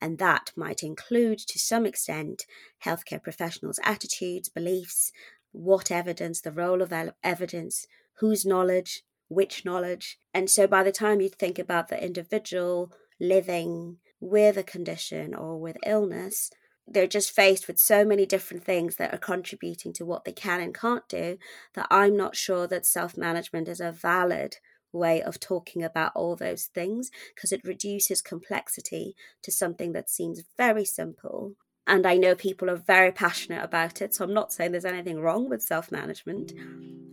[0.00, 2.44] And that might include, to some extent,
[2.84, 5.10] healthcare professionals' attitudes, beliefs,
[5.50, 6.92] what evidence, the role of
[7.24, 7.86] evidence,
[8.18, 10.18] whose knowledge, which knowledge.
[10.32, 15.58] And so by the time you think about the individual living with a condition or
[15.58, 16.50] with illness,
[16.86, 20.60] they're just faced with so many different things that are contributing to what they can
[20.60, 21.38] and can't do
[21.74, 24.56] that I'm not sure that self management is a valid
[24.92, 30.42] way of talking about all those things because it reduces complexity to something that seems
[30.56, 31.54] very simple
[31.88, 34.14] And I know people are very passionate about it.
[34.14, 36.52] So I'm not saying there's anything wrong with self management.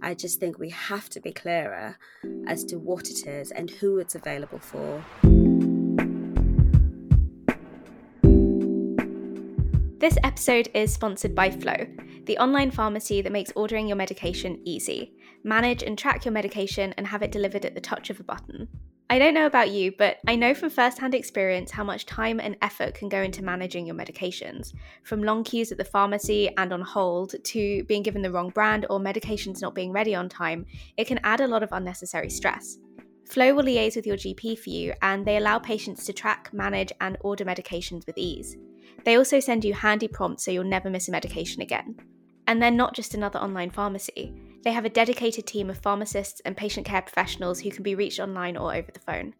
[0.01, 1.97] I just think we have to be clearer
[2.45, 5.01] as to what it is and who it's available for.
[10.06, 15.15] This episode is sponsored by Phlo, the online pharmacy that makes ordering your medication easy.
[15.44, 18.68] Manage and track your medication and have it delivered at the touch of a button.
[19.10, 22.56] I don't know about you, but I know from firsthand experience how much time and
[22.62, 24.76] effort can go into managing your medications.
[25.02, 28.86] From long queues at the pharmacy and on hold to being given the wrong brand
[28.91, 32.78] or medications not being ready on time, it can add a lot of unnecessary stress.
[33.28, 36.91] Phlo will liaise with your GP for you and they allow patients to track, manage,
[37.02, 38.56] and order medications with ease.
[39.04, 41.98] They also send you handy prompts so you'll never miss a medication again.
[42.48, 44.34] And they're not just another online pharmacy.
[44.63, 48.19] They have a dedicated team of pharmacists and patient care professionals who can be reached
[48.19, 49.34] online or over the phone.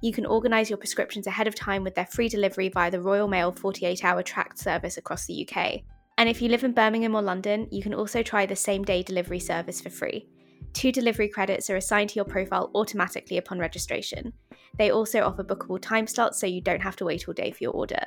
[0.00, 3.28] You can organise your prescriptions ahead of time with their free delivery via the Royal
[3.28, 5.80] Mail 48 hour tracked service across the UK.
[6.18, 9.02] And if you live in Birmingham or London, you can also try the same day
[9.02, 10.28] delivery service for free.
[10.72, 14.32] Two delivery credits are assigned to your profile automatically upon registration.
[14.76, 17.64] They also offer bookable time slots so you don't have to wait all day for
[17.64, 18.04] your order.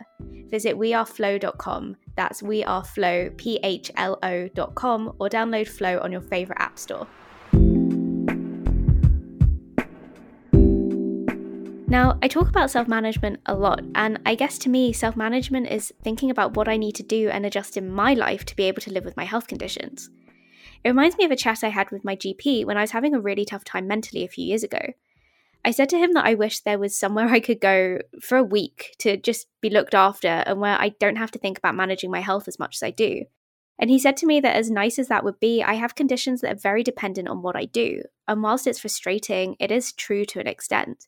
[0.49, 7.07] Visit wearephlo.com, that's wearephlo, P-H-L-O.com, or download Phlo on your favourite app store.
[11.91, 15.67] Now, I talk about self management a lot, and I guess to me, self management
[15.67, 18.63] is thinking about what I need to do and adjust in my life to be
[18.63, 20.09] able to live with my health conditions.
[20.83, 23.13] It reminds me of a chat I had with my GP when I was having
[23.13, 24.79] a really tough time mentally a few years ago.
[25.63, 28.43] I said to him that I wish there was somewhere I could go for a
[28.43, 32.09] week to just be looked after and where I don't have to think about managing
[32.09, 33.25] my health as much as I do.
[33.77, 36.41] And he said to me that as nice as that would be, I have conditions
[36.41, 38.03] that are very dependent on what I do.
[38.27, 41.05] And whilst it's frustrating, it is true to an extent.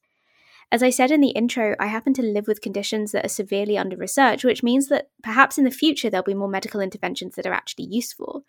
[0.71, 3.77] As I said in the intro, I happen to live with conditions that are severely
[3.77, 7.45] under research, which means that perhaps in the future there'll be more medical interventions that
[7.45, 8.43] are actually useful.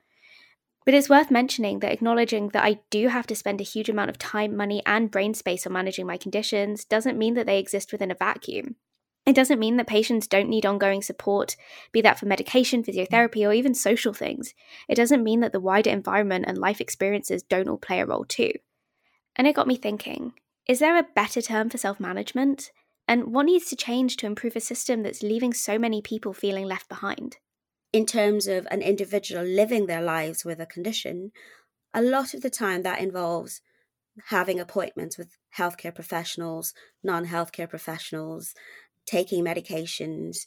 [0.85, 4.11] But it's worth mentioning that acknowledging that I do have to spend a huge amount
[4.11, 7.91] of time, money, and brain space on managing my conditions doesn't mean that they exist
[7.91, 8.77] within a vacuum.
[9.27, 11.57] It doesn't mean that patients don't need ongoing support,
[11.93, 14.53] be that for medication, physiotherapy, or even social things.
[14.87, 18.27] It doesn't mean that the wider environment and life experiences don't all play a role
[18.27, 18.53] too.
[19.35, 20.35] And it got me thinking
[20.67, 22.71] is there a better term for self management?
[23.07, 26.65] And what needs to change to improve a system that's leaving so many people feeling
[26.65, 27.37] left behind?
[27.95, 31.31] In terms of an individual living their lives with a condition,
[31.95, 33.61] a lot of the time that involves
[34.31, 38.53] having appointments with healthcare professionals, non healthcare professionals,
[39.07, 40.39] taking medications,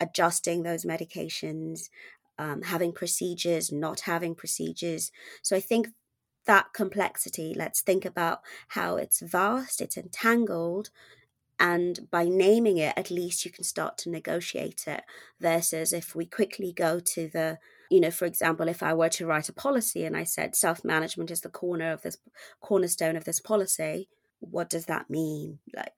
[0.00, 1.90] adjusting those medications,
[2.38, 5.12] um, having procedures, not having procedures.
[5.42, 5.88] So I think
[6.46, 10.88] that complexity, let's think about how it's vast, it's entangled,
[11.60, 15.02] and by naming it at least you can start to negotiate it
[15.40, 17.58] versus if we quickly go to the
[17.90, 20.84] you know for example if i were to write a policy and i said self
[20.84, 22.18] management is the corner of this
[22.60, 24.08] cornerstone of this policy
[24.40, 25.58] what does that mean?
[25.74, 25.92] Like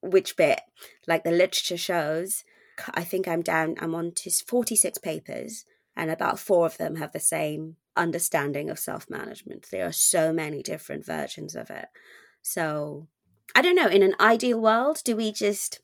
[0.00, 0.60] which bit?
[1.06, 2.44] Like the literature shows
[2.94, 7.12] i think i'm down i'm on to 46 papers and about four of them have
[7.12, 11.86] the same understanding of self management there are so many different versions of it.
[12.40, 13.08] So
[13.54, 15.80] I don't know, in an ideal world, do we just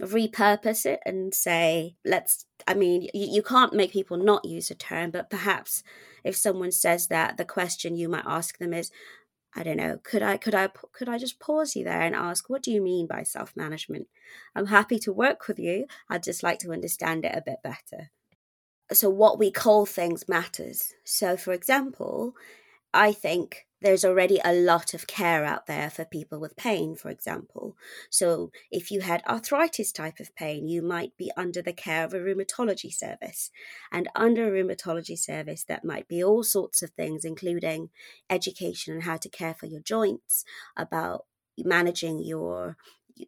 [0.00, 4.74] repurpose it and say, let's, I mean, you, you can't make people not use a
[4.74, 5.82] term, but perhaps
[6.24, 8.90] if someone says that, the question you might ask them is,
[9.54, 12.48] I don't know, could I, could I, could I just pause you there and ask,
[12.48, 14.06] what do you mean by self management?
[14.54, 15.86] I'm happy to work with you.
[16.08, 18.10] I'd just like to understand it a bit better.
[18.92, 20.94] So, what we call things matters.
[21.04, 22.34] So, for example,
[22.94, 27.08] I think there's already a lot of care out there for people with pain, for
[27.08, 27.76] example.
[28.10, 32.14] So, if you had arthritis type of pain, you might be under the care of
[32.14, 33.50] a rheumatology service.
[33.90, 37.90] And under a rheumatology service, that might be all sorts of things, including
[38.28, 40.44] education on how to care for your joints,
[40.76, 41.24] about
[41.56, 42.76] managing your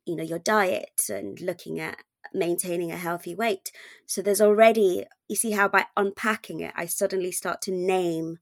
[0.06, 1.98] you know your diet and looking at
[2.32, 3.72] maintaining a healthy weight
[4.06, 8.38] so there's already you see how by unpacking it i suddenly start to name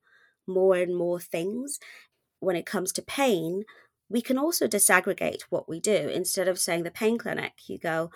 [0.51, 1.79] more and more things.
[2.41, 3.65] When it comes to pain,
[4.09, 6.09] we can also disaggregate what we do.
[6.09, 8.11] Instead of saying the pain clinic, you go,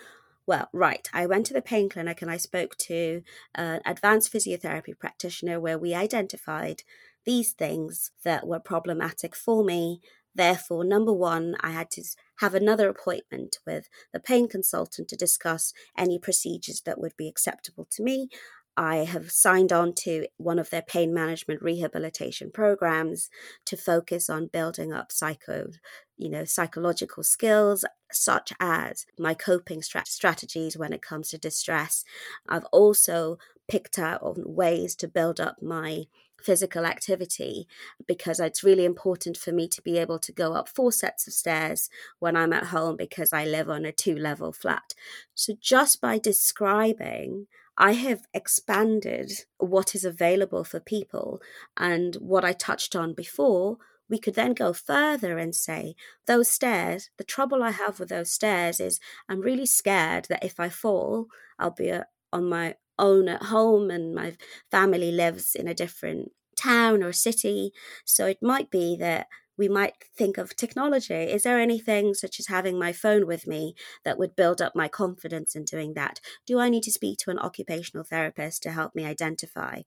[0.47, 3.23] well, right, I went to the pain clinic and I spoke to
[3.57, 6.83] uh, an advanced physiotherapy practitioner where we identified
[7.25, 10.01] these things that were problematic for me.
[10.35, 12.03] Therefore, number one, I had to
[12.41, 17.87] have another appointment with the pain consultant to discuss any procedures that would be acceptable
[17.93, 18.29] to me.
[18.77, 23.31] I have signed on to one of their pain management rehabilitation programs
[23.67, 25.71] to focus on building up psycho,
[26.17, 32.05] you know, psychological skills such as my coping strat- strategies when it comes to distress.
[32.49, 36.05] I've also picked out ways to build up my
[36.43, 37.67] physical activity
[38.07, 41.33] because it's really important for me to be able to go up four sets of
[41.33, 44.95] stairs when I'm at home because I live on a two level flat.
[45.35, 47.47] So, just by describing,
[47.77, 51.41] I have expanded what is available for people.
[51.77, 55.95] And what I touched on before, we could then go further and say,
[56.27, 60.61] those stairs, the trouble I have with those stairs is I'm really scared that if
[60.61, 61.27] I fall,
[61.59, 64.37] I'll be uh, on my own at home and my
[64.71, 67.73] family lives in a different town or city.
[68.05, 69.27] So it might be that
[69.57, 71.15] we might think of technology.
[71.15, 73.75] Is there anything such as having my phone with me
[74.05, 76.21] that would build up my confidence in doing that?
[76.47, 79.83] Do I need to speak to an occupational therapist to help me identify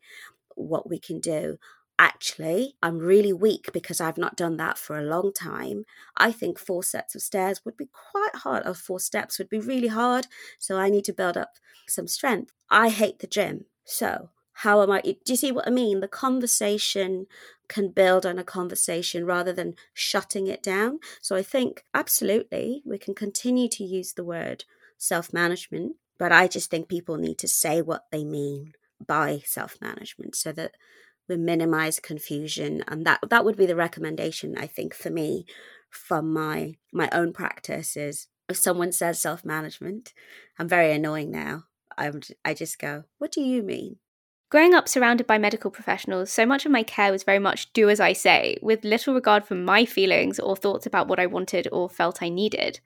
[0.55, 1.57] what we can do?
[1.99, 5.83] Actually, I'm really weak because I've not done that for a long time.
[6.15, 9.59] I think four sets of stairs would be quite hard, or four steps would be
[9.59, 10.27] really hard.
[10.59, 11.53] So I need to build up
[11.87, 12.53] some strength.
[12.69, 13.65] I hate the gym.
[13.83, 14.29] So
[14.61, 15.01] how am I?
[15.01, 15.99] Do you see what I mean?
[15.99, 17.27] The conversation
[17.67, 20.99] can build on a conversation rather than shutting it down.
[21.21, 24.63] So I think absolutely we can continue to use the word
[24.97, 28.73] self management, but I just think people need to say what they mean
[29.05, 30.75] by self management so that
[31.29, 35.45] we minimize confusion and that that would be the recommendation I think for me
[35.91, 40.13] from my my own practice is if someone says self management
[40.57, 43.97] I'm very annoying now I'm I just go what do you mean
[44.49, 47.89] Growing up surrounded by medical professionals, so much of my care was very much do
[47.89, 51.67] as I say, with little regard for my feelings or thoughts about what I wanted
[51.69, 52.79] or felt I needed.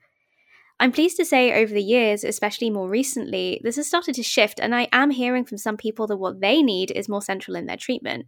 [0.80, 4.58] I'm pleased to say over the years, especially more recently, this has started to shift,
[4.58, 7.66] and I am hearing from some people that what they need is more central in
[7.66, 8.26] their treatment.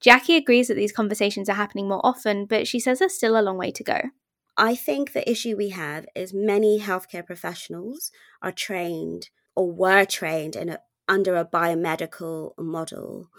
[0.00, 3.42] Jackie agrees that these conversations are happening more often, but she says there's still a
[3.42, 4.00] long way to go.
[4.56, 10.54] I think the issue we have is many healthcare professionals are trained or were trained
[10.54, 10.78] in a
[11.08, 13.30] under a biomedical model.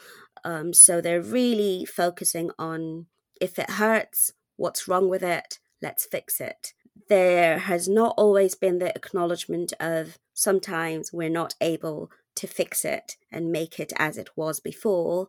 [0.44, 3.08] Um, so they're really focusing on
[3.40, 6.74] if it hurts, what's wrong with it, let's fix it.
[7.10, 13.18] There has not always been the acknowledgement of sometimes we're not able to fix it
[13.32, 15.28] and make it as it was before.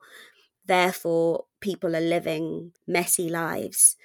[0.67, 3.97] Therefore, people are living messy lives,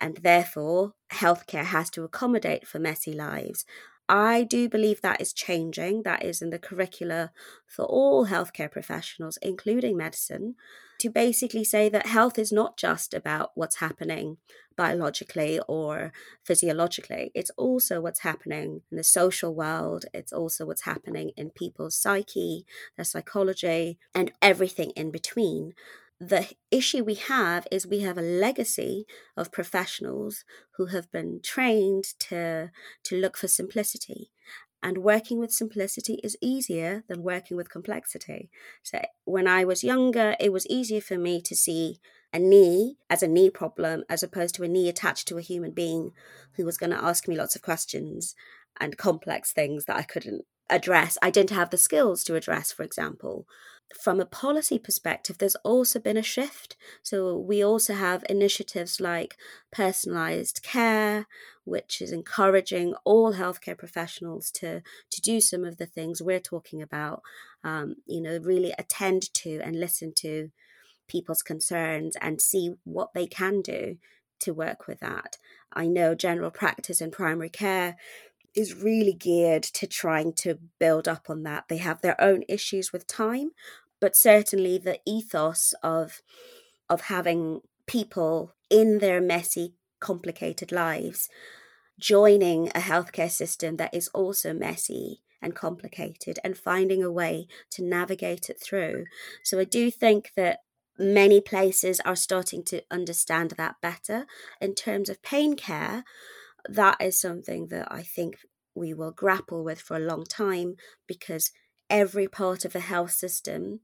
[0.00, 3.64] and therefore, healthcare has to accommodate for messy lives.
[4.10, 6.02] I do believe that is changing.
[6.02, 7.30] That is in the curricula
[7.64, 10.56] for all healthcare professionals, including medicine,
[10.98, 14.38] to basically say that health is not just about what's happening
[14.76, 16.12] biologically or
[16.44, 17.30] physiologically.
[17.36, 20.06] It's also what's happening in the social world.
[20.12, 25.74] It's also what's happening in people's psyche, their psychology, and everything in between
[26.20, 29.06] the issue we have is we have a legacy
[29.38, 30.44] of professionals
[30.76, 32.70] who have been trained to
[33.04, 34.30] to look for simplicity.
[34.82, 38.50] And working with simplicity is easier than working with complexity.
[38.82, 42.00] So when i was younger it was easier for me to see
[42.32, 45.72] a knee as a knee problem as opposed to a knee attached to a human
[45.72, 46.12] being
[46.56, 48.34] who was going to ask me lots of questions
[48.78, 51.18] and complex things that i couldn't address.
[51.20, 53.46] I didn't have the skills to address for example
[53.98, 56.76] from a policy perspective, there's also been a shift.
[57.02, 59.36] So we also have initiatives like
[59.72, 61.26] personalized care,
[61.64, 66.80] which is encouraging all healthcare professionals to to do some of the things we're talking
[66.80, 67.22] about.
[67.64, 70.50] Um, you know, really attend to and listen to
[71.08, 73.98] people's concerns and see what they can do
[74.38, 75.36] to work with that.
[75.72, 77.96] I know general practice and primary care
[78.54, 81.64] is really geared to trying to build up on that.
[81.68, 83.50] They have their own issues with time,
[84.00, 86.22] but certainly the ethos of
[86.88, 91.28] of having people in their messy, complicated lives
[92.00, 97.84] joining a healthcare system that is also messy and complicated and finding a way to
[97.84, 99.04] navigate it through.
[99.42, 100.60] So I do think that
[100.98, 104.26] many places are starting to understand that better.
[104.60, 106.04] In terms of pain care,
[106.68, 108.38] that is something that I think
[108.74, 110.76] we will grapple with for a long time
[111.06, 111.50] because
[111.90, 113.80] every part of the health system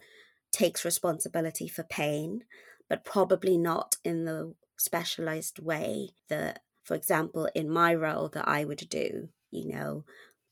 [0.53, 2.45] takes responsibility for pain,
[2.89, 8.65] but probably not in the specialized way that, for example, in my role that I
[8.65, 9.29] would do.
[9.51, 10.05] You know,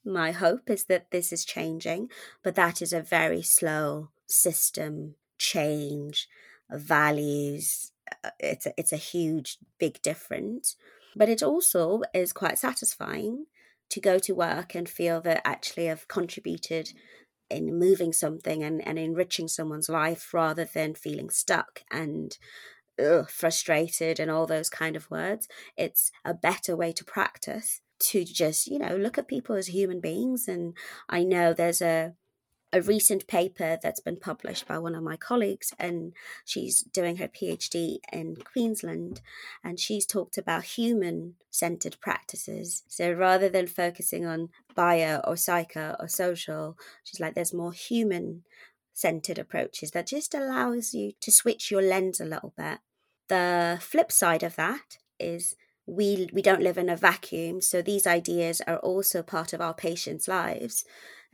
[0.05, 2.09] my hope is that this is changing,
[2.43, 6.29] but that is a very slow system change,
[6.71, 7.93] values.
[8.25, 10.77] Uh, it's a, it's a huge, big difference.
[11.17, 13.47] But it also is quite satisfying
[13.91, 16.93] to go to work and feel that actually I've contributed
[17.51, 22.39] in moving something and, and enriching someone's life rather than feeling stuck and
[23.03, 25.49] ugh, frustrated and all those kind of words.
[25.77, 30.01] It's a better way to practice to just, you know, look at people as human
[30.01, 30.49] beings.
[30.49, 30.77] And
[31.09, 32.15] I know there's a
[32.75, 36.13] a recent paper that's been published by one of my colleagues, and
[36.45, 39.21] she's doing her PhD in Queensland,
[39.63, 42.83] and she's talked about human centered practices.
[42.89, 48.43] So rather than focusing on bio or psycho or social, she's like, there's more human
[48.93, 52.81] centered approaches that just allows you to switch your lens a little bit.
[53.29, 55.55] The flip side of that is
[55.87, 59.75] we we don't live in a vacuum so these ideas are also part of our
[59.75, 60.85] patients lives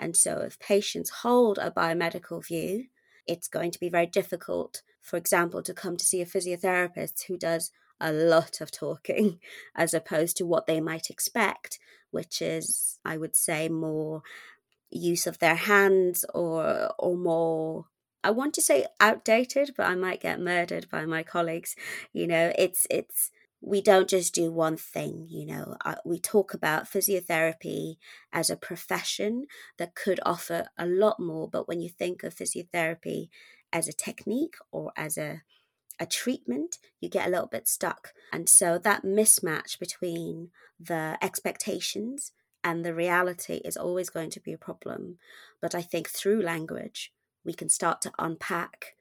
[0.01, 2.87] and so if patients hold a biomedical view
[3.27, 7.37] it's going to be very difficult for example to come to see a physiotherapist who
[7.37, 7.71] does
[8.01, 9.39] a lot of talking
[9.77, 11.79] as opposed to what they might expect
[12.11, 14.23] which is i would say more
[14.91, 17.87] use of their hands or or more
[18.23, 21.75] I want to say outdated, but I might get murdered by my colleagues.
[22.13, 23.31] You know, it's it's
[23.61, 25.77] we don't just do one thing, you know.
[25.85, 27.97] Uh, we talk about physiotherapy
[28.33, 29.47] as a profession
[29.79, 33.29] that could offer a lot more, but when you think of physiotherapy
[33.73, 35.43] as a technique or as a
[36.01, 38.15] a treatment, you get a little bit stuck.
[38.33, 40.49] And so that mismatch between
[40.81, 42.33] the expectations
[42.65, 45.19] and the reality is always going to be a problem.
[45.61, 47.13] But I think through language,
[47.45, 48.97] we can start to unpack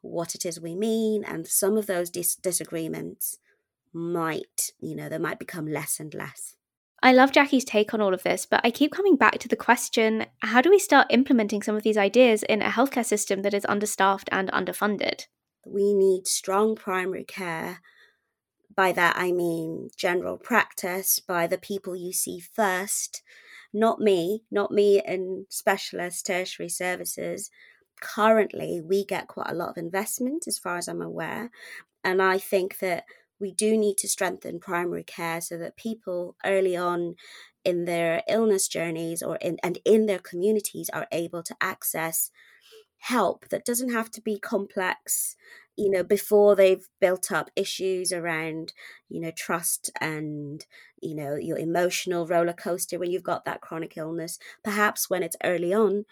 [0.00, 3.38] what it is we mean and some of those dis- disagreements
[3.94, 6.56] might, you know, they might become less and less.
[7.02, 9.56] I love Jackie's take on all of this, but I keep coming back to the
[9.56, 13.52] question how do we start implementing some of these ideas in a healthcare system that
[13.52, 15.26] is understaffed and underfunded?
[15.66, 17.80] We need strong primary care.
[18.74, 23.22] By that, I mean general practice by the people you see first,
[23.72, 27.50] not me, not me in specialist tertiary services.
[28.00, 31.50] Currently, we get quite a lot of investment as far as I'm aware.
[32.02, 33.04] And I think that
[33.44, 37.14] we do need to strengthen primary care so that people early on
[37.62, 42.30] in their illness journeys or in and in their communities are able to access
[43.00, 45.36] help that doesn't have to be complex
[45.76, 48.72] you know before they've built up issues around
[49.10, 50.64] you know trust and
[51.02, 54.38] you know your emotional roller coaster when you've got that chronic illness.
[54.62, 56.06] Perhaps when it's early on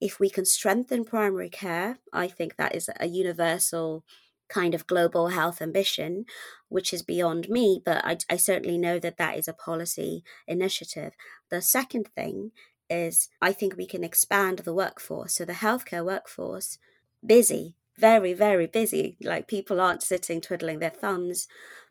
[0.00, 4.04] if we can strengthen primary care i think that is a universal
[4.48, 6.24] kind of global health ambition,
[6.68, 11.12] which is beyond me, but I, I certainly know that that is a policy initiative.
[11.50, 12.52] The second thing
[12.90, 15.34] is I think we can expand the workforce.
[15.34, 16.78] So the healthcare workforce,
[17.24, 19.16] busy, very, very busy.
[19.22, 21.48] Like people aren't sitting twiddling their thumbs.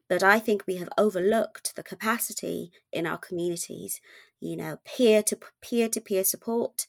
[0.09, 3.99] But I think we have overlooked the capacity in our communities,
[4.39, 6.87] you know, peer to peer to peer support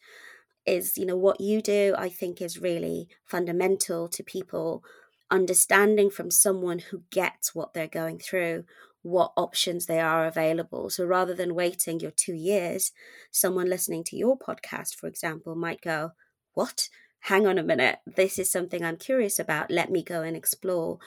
[0.64, 4.84] is, you know, what you do, I think is really fundamental to people
[5.31, 8.64] understanding from someone who gets what they're going through
[9.03, 10.91] what options they are available.
[10.91, 12.93] So rather than waiting your two years,
[13.31, 16.12] someone listening to your podcast, for example, might go,
[16.55, 16.89] What?
[17.20, 17.99] Hang on a minute.
[18.07, 19.70] This is something I'm curious about.
[19.70, 20.99] Let me go and explore.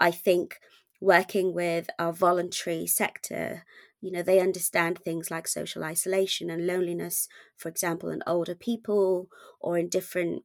[0.00, 0.58] I think
[1.00, 3.64] working with our voluntary sector,
[4.00, 9.28] you know, they understand things like social isolation and loneliness, for example, in older people
[9.60, 10.44] or in different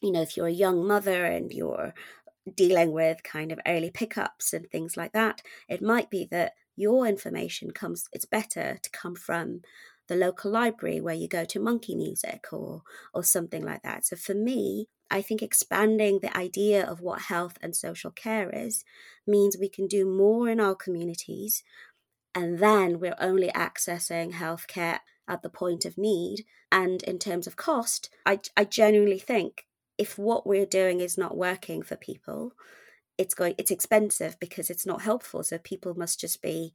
[0.00, 1.94] you know, if you're a young mother and you're
[2.54, 7.06] dealing with kind of early pickups and things like that, it might be that your
[7.06, 9.60] information comes, it's better to come from
[10.08, 12.82] the local library where you go to monkey music or
[13.14, 14.04] or something like that.
[14.04, 18.84] So for me, I think expanding the idea of what health and social care is
[19.26, 21.62] means we can do more in our communities
[22.34, 26.44] and then we're only accessing healthcare at the point of need.
[26.70, 29.66] And in terms of cost, I, I genuinely think
[29.98, 32.52] if what we're doing is not working for people
[33.18, 35.42] it's going it's expensive because it's not helpful.
[35.42, 36.72] So people must just be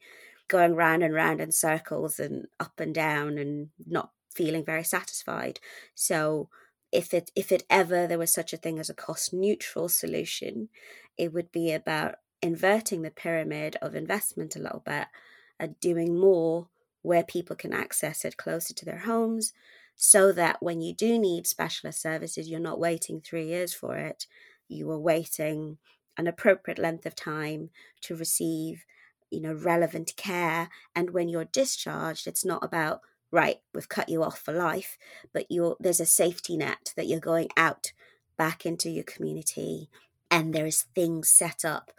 [0.48, 5.60] going round and round in circles and up and down and not feeling very satisfied.
[5.96, 6.50] So
[6.92, 10.70] if it if it ever there was such a thing as a cost neutral solution
[11.18, 15.08] it would be about inverting the pyramid of investment a little bit
[15.60, 16.70] and doing more
[17.02, 19.52] where people can access it closer to their homes
[19.98, 24.28] so that when you do need specialist services, you're not waiting three years for it.
[24.70, 25.80] You are waiting
[26.18, 27.72] an appropriate length of time
[28.02, 28.86] to receive,
[29.30, 30.70] you know, relevant care.
[30.96, 34.98] And when you're discharged, it's not about right, we've cut you off for life,
[35.34, 37.92] but you're there's a safety net that you're going out
[38.38, 39.90] back into your community,
[40.30, 41.92] and there is things set up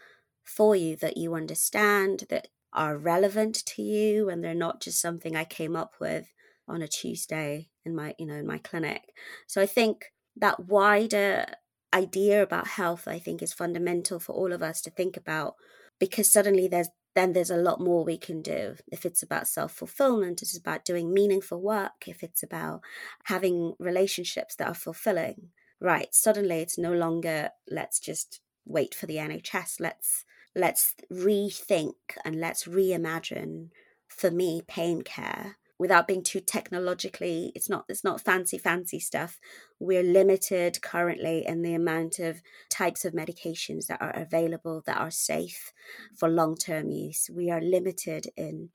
[0.44, 5.34] for you that you understand that are relevant to you and they're not just something
[5.34, 6.32] I came up with
[6.66, 9.02] on a Tuesday in my you know in my clinic.
[9.46, 11.46] So i think that wider
[11.94, 15.54] idea about health i think is fundamental for all of us to think about
[15.98, 18.76] because suddenly there's then there's a lot more we can do.
[18.92, 22.06] If it's about self-fulfillment it's about doing meaningful work.
[22.06, 22.82] If it's about
[23.24, 25.48] having relationships that are fulfilling
[25.80, 30.24] right suddenly it's no longer let's just wait for the nhs let's
[30.54, 33.68] let's rethink and let's reimagine
[34.08, 39.38] for me pain care without being too technologically it's not it's not fancy fancy stuff.
[39.78, 45.10] We're limited currently in the amount of types of medications that are available that are
[45.10, 45.72] safe
[46.16, 47.30] for long-term use.
[47.32, 48.70] We are limited in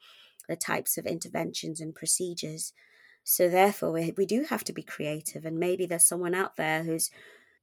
[0.48, 2.74] the types of interventions and procedures.
[3.24, 6.84] So therefore we, we do have to be creative and maybe there's someone out there
[6.84, 7.10] who's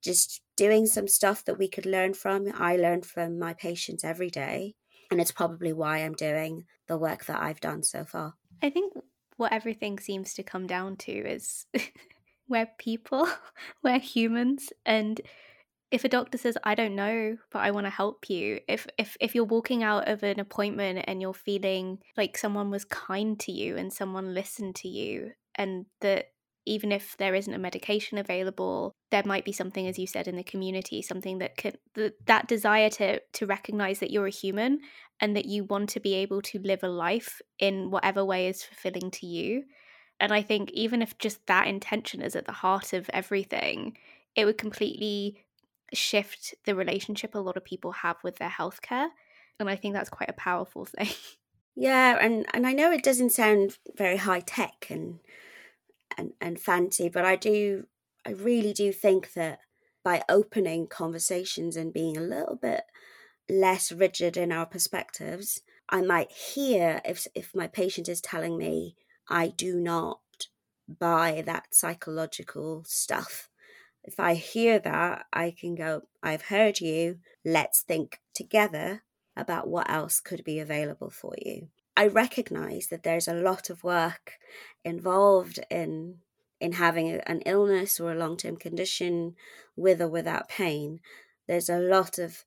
[0.02, 2.50] just doing some stuff that we could learn from.
[2.54, 4.74] I learn from my patients every day
[5.10, 8.34] and it's probably why i'm doing the work that i've done so far.
[8.62, 8.94] I think
[9.40, 11.66] what everything seems to come down to is
[12.48, 13.26] we're people,
[13.82, 15.20] we're humans, and
[15.90, 19.16] if a doctor says I don't know, but I want to help you, if if
[19.18, 23.52] if you're walking out of an appointment and you're feeling like someone was kind to
[23.52, 26.26] you and someone listened to you and that
[26.70, 30.36] even if there isn't a medication available there might be something as you said in
[30.36, 34.80] the community something that can that, that desire to to recognize that you're a human
[35.20, 38.64] and that you want to be able to live a life in whatever way is
[38.64, 39.64] fulfilling to you.
[40.18, 43.96] And I think even if just that intention is at the heart of everything,
[44.34, 45.44] it would completely
[45.92, 49.08] shift the relationship a lot of people have with their healthcare.
[49.58, 51.08] And I think that's quite a powerful thing.
[51.76, 55.20] Yeah, and, and I know it doesn't sound very high tech and
[56.16, 57.86] and, and fancy, but I do
[58.26, 59.60] I really do think that
[60.04, 62.82] by opening conversations and being a little bit
[63.48, 65.62] less rigid in our perspectives.
[65.88, 68.96] I might hear if if my patient is telling me
[69.28, 70.20] I do not
[70.88, 73.48] buy that psychological stuff.
[74.02, 77.18] If I hear that, I can go, I've heard you.
[77.44, 79.02] Let's think together
[79.36, 81.68] about what else could be available for you.
[82.02, 84.26] I recognize that there's a lot of work
[84.84, 86.18] involved in
[86.60, 89.34] in having an illness or a long-term condition
[89.76, 91.00] with or without pain.
[91.48, 92.44] There's a lot of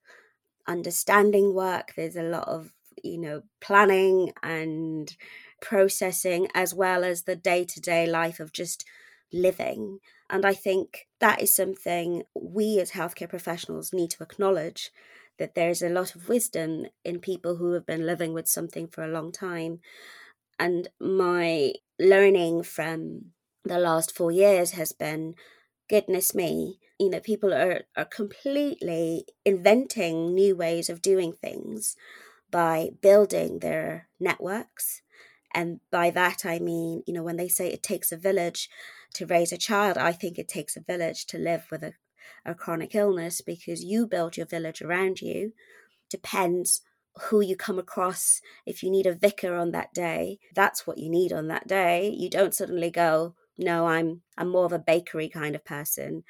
[0.67, 2.73] understanding work there's a lot of
[3.03, 5.15] you know planning and
[5.61, 8.85] processing as well as the day-to-day life of just
[9.33, 9.99] living
[10.29, 14.91] and i think that is something we as healthcare professionals need to acknowledge
[15.39, 19.03] that there's a lot of wisdom in people who have been living with something for
[19.03, 19.79] a long time
[20.59, 23.31] and my learning from
[23.63, 25.35] the last 4 years has been
[25.89, 31.95] goodness me, you know, people are, are completely inventing new ways of doing things
[32.51, 35.01] by building their networks.
[35.53, 38.69] And by that, I mean, you know, when they say it takes a village
[39.15, 41.93] to raise a child, I think it takes a village to live with a,
[42.45, 45.53] a chronic illness because you build your village around you.
[46.09, 46.81] Depends
[47.29, 48.41] who you come across.
[48.65, 52.09] If you need a vicar on that day, that's what you need on that day.
[52.17, 56.23] You don't suddenly go, no i'm i'm more of a bakery kind of person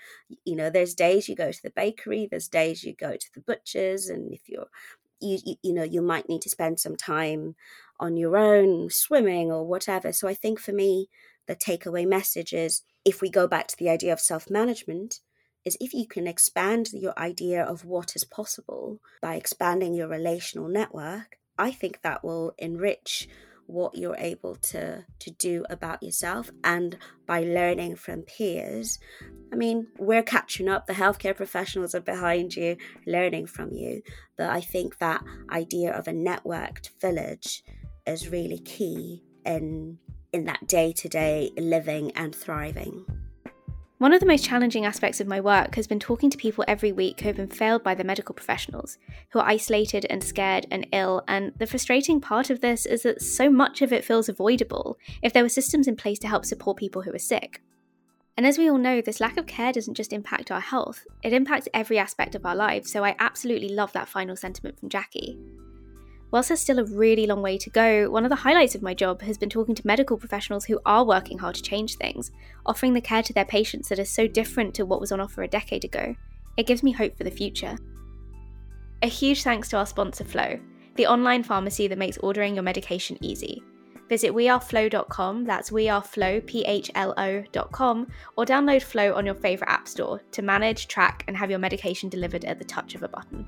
[0.45, 3.41] you know there's days you go to the bakery there's days you go to the
[3.41, 4.67] butchers and if you're
[5.19, 7.55] you, you, you know you might need to spend some time
[7.99, 11.07] on your own swimming or whatever so i think for me
[11.47, 15.19] the takeaway message is if we go back to the idea of self-management
[15.65, 20.67] is if you can expand your idea of what is possible by expanding your relational
[20.67, 23.27] network i think that will enrich
[23.67, 28.99] what you're able to to do about yourself and by learning from peers.
[29.51, 30.85] I mean we're catching up.
[30.85, 34.01] The healthcare professionals are behind you learning from you.
[34.37, 37.63] But i think that idea of a networked village
[38.05, 39.97] is really key in
[40.31, 43.05] in that day-to-day living and thriving
[44.03, 46.91] one of the most challenging aspects of my work has been talking to people every
[46.91, 48.97] week who have been failed by the medical professionals,
[49.29, 51.23] who are isolated and scared and ill.
[51.25, 55.31] And the frustrating part of this is that so much of it feels avoidable if
[55.31, 57.61] there were systems in place to help support people who are sick.
[58.35, 61.31] And as we all know, this lack of care doesn't just impact our health, it
[61.31, 62.91] impacts every aspect of our lives.
[62.91, 65.39] So I absolutely love that final sentiment from Jackie.
[66.33, 68.95] Whilst there's still a really long way to go, one of the highlights of my
[68.95, 72.31] job has been talking to medical professionals who are working hard to change things,
[72.65, 75.43] offering the care to their patients that is so different to what was on offer
[75.43, 76.15] a decade ago.
[76.57, 77.77] It gives me hope for the future.
[79.03, 80.59] A huge thanks to our sponsor Phlo,
[80.95, 83.61] the online pharmacy that makes ordering your medication easy.
[84.09, 88.07] Visit wearephlo.com, that's wearephlo, P-H-L-O.com,
[88.37, 92.09] or download Phlo on your favourite app store to manage, track, and have your medication
[92.09, 93.45] delivered at the touch of a button.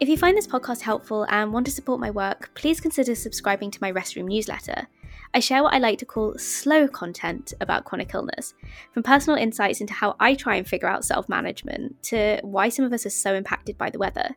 [0.00, 3.72] If you find this podcast helpful and want to support my work, please consider subscribing
[3.72, 4.86] to my Rest Room newsletter.
[5.34, 8.54] I share what I like to call slow content about chronic illness,
[8.92, 12.84] from personal insights into how I try and figure out self management to why some
[12.84, 14.36] of us are so impacted by the weather.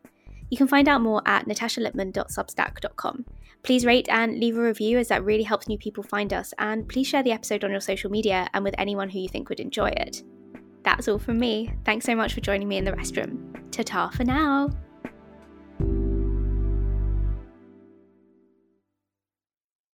[0.50, 3.24] You can find out more at natashalipman.substack.com.
[3.62, 6.88] Please rate and leave a review as that really helps new people find us, and
[6.88, 9.60] please share the episode on your social media and with anyone who you think would
[9.60, 10.24] enjoy it.
[10.82, 11.72] That's all from me.
[11.84, 13.70] Thanks so much for joining me in the restroom.
[13.70, 14.68] Ta ta for now.